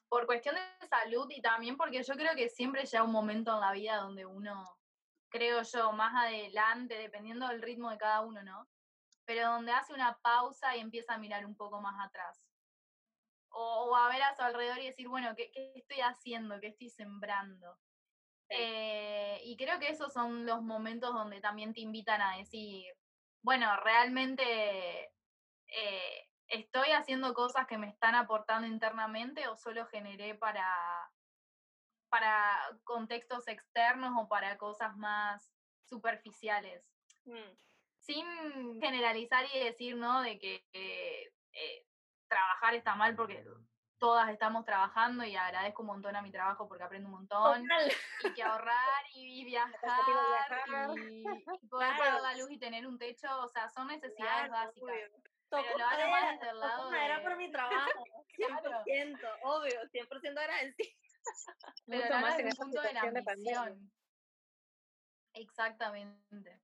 [0.09, 3.61] por cuestión de salud y también porque yo creo que siempre llega un momento en
[3.61, 4.79] la vida donde uno,
[5.29, 8.68] creo yo, más adelante, dependiendo del ritmo de cada uno, ¿no?
[9.25, 12.53] Pero donde hace una pausa y empieza a mirar un poco más atrás
[13.53, 16.61] o, a ver a su alrededor y decir, bueno, ¿qué, estoy haciendo?
[16.61, 17.79] ¿Qué estoy sembrando?
[18.49, 22.85] Eh, y creo que esos son los momentos donde también te invitan a decir,
[23.43, 24.43] bueno, realmente
[25.66, 30.66] eh, estoy haciendo cosas que me están aportando internamente o solo generé para,
[32.09, 35.53] para contextos externos o para cosas más
[35.84, 36.84] superficiales.
[37.24, 37.57] Mm.
[38.01, 40.22] Sin generalizar y decir, ¿no?
[40.22, 41.86] De que eh,
[42.28, 43.45] trabajar está mal porque
[44.03, 47.64] todas estamos trabajando y agradezco un montón a mi trabajo porque aprendo un montón.
[48.24, 50.00] Y que ahorrar y viajar,
[51.09, 51.22] y,
[51.68, 54.90] poder pagar la luz y tener un techo, o sea, son necesidades básicas.
[55.50, 57.05] Pero lo hago más desde el lado de...
[57.05, 58.05] era por mi trabajo,
[58.36, 60.90] 100%, obvio, 100% agradecido.
[61.86, 63.92] Pero lo más en el punto de la ambición.
[65.34, 66.61] Exactamente.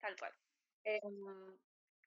[0.00, 0.32] Tal cual.
[0.84, 1.58] Em,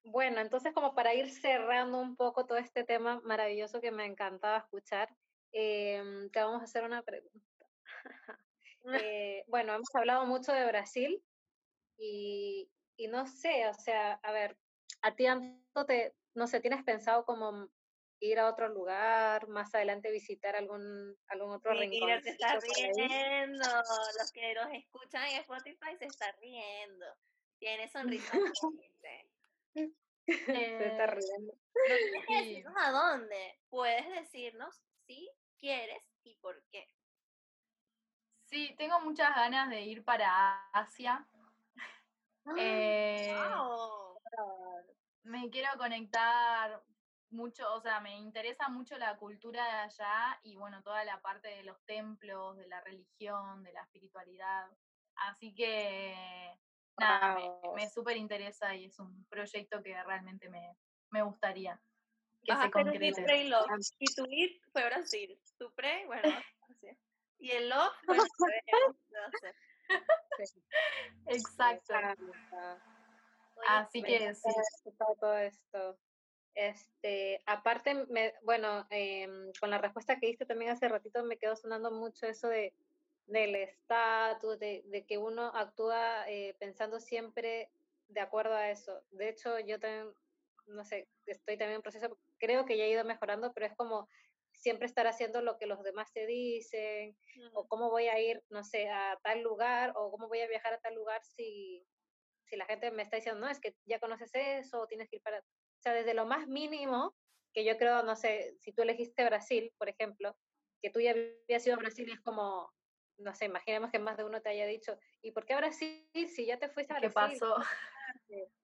[0.06, 4.58] bueno, entonces como para ir cerrando un poco todo este tema maravilloso que me encantaba
[4.58, 5.14] escuchar,
[5.52, 7.40] em, te vamos a hacer una pregunta.
[8.88, 11.20] Eh, bueno, hemos hablado mucho de Brasil
[11.98, 14.56] y, y, no sé, o sea, a ver,
[15.02, 15.24] a ti
[15.88, 17.68] te, no sé, ¿tienes pensado como
[18.20, 22.22] ir a otro lugar, más adelante visitar algún, algún otro sí, rincón?
[22.22, 23.64] se está riendo,
[24.20, 27.06] los que nos escuchan en Spotify se está riendo,
[27.58, 28.38] tiene sonrisa.
[30.26, 31.52] Se está eh, riendo.
[32.76, 33.60] A dónde.
[33.68, 36.88] Puedes decirnos si quieres y por qué.
[38.46, 41.26] Sí, tengo muchas ganas de ir para Asia.
[42.44, 43.34] Ah, eh,
[45.24, 46.80] me quiero conectar
[47.30, 51.48] mucho, o sea, me interesa mucho la cultura de allá y bueno, toda la parte
[51.48, 54.68] de los templos, de la religión, de la espiritualidad.
[55.16, 56.14] Así que
[56.98, 60.76] nada, me, me súper interesa y es un proyecto que realmente me,
[61.10, 61.80] me gustaría
[62.46, 63.48] que se concrete.
[63.98, 66.22] Y tu ir fue Brasil, tu pre, bueno,
[67.38, 67.92] y el love
[68.38, 68.62] fue
[71.26, 71.94] Exacto.
[73.68, 74.50] Así que sí.
[74.98, 75.98] Todo esto.
[76.54, 79.28] Este, aparte, me, bueno, eh,
[79.60, 82.74] con la respuesta que diste también hace ratito me quedó sonando mucho eso de
[83.26, 87.70] del estatus, de, de, que uno actúa eh, pensando siempre
[88.08, 89.02] de acuerdo a eso.
[89.10, 90.14] De hecho, yo también,
[90.66, 94.08] no sé, estoy también en proceso, creo que ya he ido mejorando, pero es como
[94.52, 97.16] siempre estar haciendo lo que los demás te dicen,
[97.52, 100.72] o cómo voy a ir, no sé, a tal lugar, o cómo voy a viajar
[100.72, 101.84] a tal lugar si,
[102.44, 105.16] si la gente me está diciendo, no, es que ya conoces eso, o tienes que
[105.16, 105.38] ir para...
[105.40, 107.14] O sea, desde lo más mínimo,
[107.52, 110.36] que yo creo, no sé, si tú elegiste Brasil, por ejemplo,
[110.80, 112.70] que tú ya habías ido a Brasil, es como,
[113.18, 116.46] no sé, imaginemos que más de uno te haya dicho, ¿y por qué Brasil si
[116.46, 117.14] ya te fuiste a Brasil?
[117.30, 117.56] ¿Qué pasó?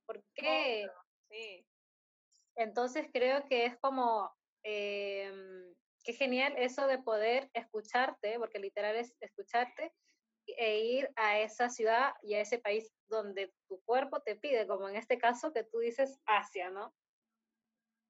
[0.06, 0.88] ¿Por qué?
[1.30, 1.66] Sí.
[2.56, 4.30] Entonces creo que es como,
[4.62, 5.32] eh,
[6.04, 9.92] qué genial eso de poder escucharte, porque literal es escucharte
[10.46, 14.88] e ir a esa ciudad y a ese país donde tu cuerpo te pide, como
[14.88, 16.94] en este caso que tú dices Asia, ¿no?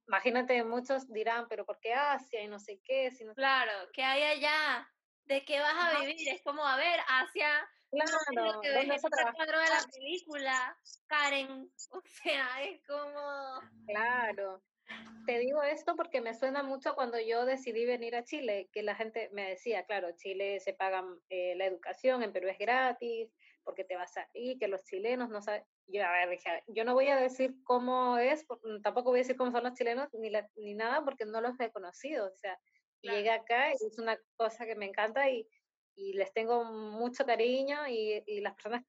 [0.08, 3.10] Imagínate, muchos dirán, pero ¿por qué Asia y no sé qué?
[3.10, 4.90] Si no claro, ¿qué hay allá?
[5.26, 6.28] ¿De qué vas a vivir?
[6.28, 11.70] Es como, a ver, hacia claro, lo que ves en cuadro de la película, Karen,
[11.90, 13.60] o sea, es como...
[13.86, 14.62] Claro,
[15.26, 18.94] te digo esto porque me suena mucho cuando yo decidí venir a Chile, que la
[18.94, 23.84] gente me decía, claro, Chile se paga eh, la educación, en Perú es gratis, porque
[23.84, 25.64] te vas a ir, que los chilenos no saben.
[25.86, 28.44] Yo, a ver, yo no voy a decir cómo es,
[28.82, 31.70] tampoco voy a decir cómo son los chilenos ni, ni nada, porque no los he
[31.70, 32.26] conocido.
[32.26, 32.58] O sea,
[33.02, 35.46] llegué acá y es una cosa que me encanta y,
[35.96, 38.82] y les tengo mucho cariño y, y las personas,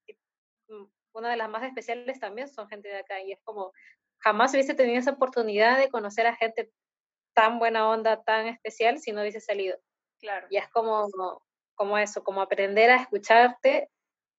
[0.68, 3.72] mm, una de las más especiales también son gente de acá y es como,
[4.18, 6.72] jamás hubiese tenido esa oportunidad de conocer a gente
[7.34, 9.78] tan buena onda, tan especial si no hubiese salido.
[10.18, 10.46] Claro.
[10.50, 11.08] Y es como,
[11.74, 13.90] como eso, como aprender a escucharte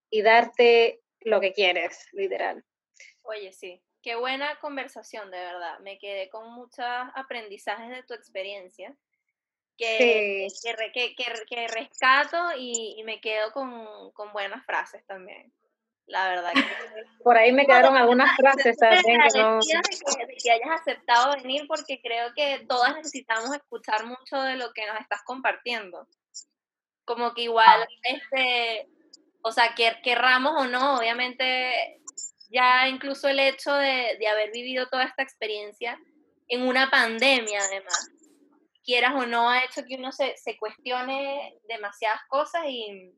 [0.09, 2.63] y darte lo que quieres, literal.
[3.23, 5.79] Oye, sí, qué buena conversación, de verdad.
[5.79, 8.95] Me quedé con muchos aprendizajes de tu experiencia
[9.77, 10.47] que,
[10.93, 11.15] que,
[11.47, 15.51] que, rescato y, me quedo con, con, buenas frases también.
[16.07, 16.61] La verdad que...
[17.23, 19.21] Por ahí me quedaron algunas frases también.
[19.33, 19.59] Que no...
[19.59, 24.85] de, que, hayas aceptado venir porque creo que todas necesitamos escuchar mucho de lo que
[24.85, 26.07] nos estás compartiendo.
[27.05, 27.87] Como que igual, ah.
[28.03, 28.87] este,
[29.41, 32.01] o sea, que querramos o no, obviamente
[32.49, 35.99] ya incluso el hecho de, de haber vivido toda esta experiencia
[36.47, 38.09] en una pandemia además,
[38.85, 43.13] quieras o no, ha hecho que uno se, cuestione demasiadas cosas y,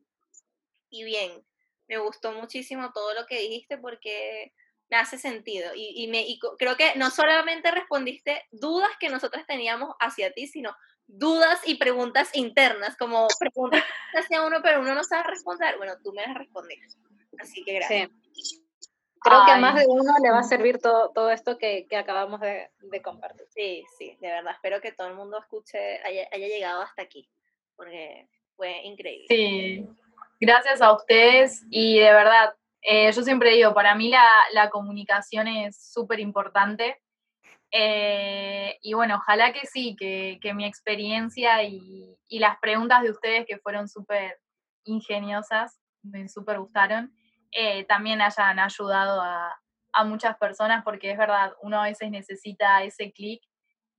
[0.90, 1.46] y, bien,
[1.88, 4.54] me gustó muchísimo todo lo que dijiste porque
[4.90, 9.94] me hace sentido y, me, y creo que no solamente respondiste dudas que nosotros teníamos
[10.00, 10.76] hacia ti, sino
[11.08, 15.78] dudas y preguntas internas, como preguntas hacia uno, pero uno no sabe responder.
[15.78, 16.98] Bueno, tú me las respondes.
[17.40, 18.10] Así que gracias.
[19.22, 21.98] Creo que a más de uno le va a servir todo, todo esto que, que
[21.98, 23.48] acabamos de, de, compartir.
[23.50, 24.54] Sí, sí, de verdad.
[24.54, 27.30] Espero que todo el mundo escuche, haya, haya llegado hasta aquí,
[27.76, 29.28] porque fue increíble.
[29.30, 29.88] Sí,
[30.40, 35.48] gracias a ustedes y de verdad, eh, yo siempre digo, para mí la, la comunicación
[35.48, 37.02] es súper importante.
[37.72, 43.12] Eh, y bueno, ojalá que sí, que, que mi experiencia y, y, las preguntas de
[43.12, 44.40] ustedes que fueron súper
[44.86, 47.14] ingeniosas, me súper gustaron.
[47.60, 49.60] Eh, también hayan ayudado a,
[49.92, 53.42] a, muchas personas, porque es verdad, uno a veces necesita ese clic.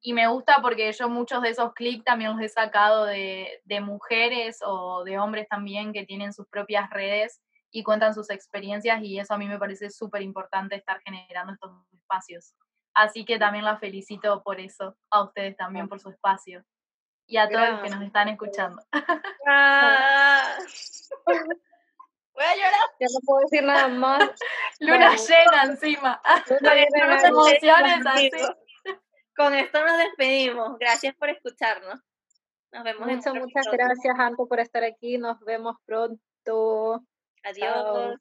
[0.00, 3.80] Y me gusta porque yo muchos de esos clics también los he sacado de, de
[3.80, 7.42] mujeres o de hombres también que tienen sus propias redes
[7.72, 11.72] y cuentan sus experiencias y eso a mí me parece súper importante estar generando estos
[11.92, 12.54] espacios.
[12.94, 16.64] Así que también la felicito por eso, a ustedes también por su espacio
[17.26, 18.80] y a todos los que nos están escuchando.
[19.48, 20.58] Ah.
[22.38, 22.88] Voy a llorar.
[23.00, 24.30] Ya no puedo decir nada más.
[24.78, 26.22] Luna llena encima.
[26.60, 28.30] Luna llena emociones así.
[29.36, 30.78] Con esto nos despedimos.
[30.78, 32.00] Gracias por escucharnos.
[32.70, 35.18] Nos vemos Muchas, muchas gracias, Anto, por estar aquí.
[35.18, 37.02] Nos vemos pronto.
[37.42, 38.20] Adiós.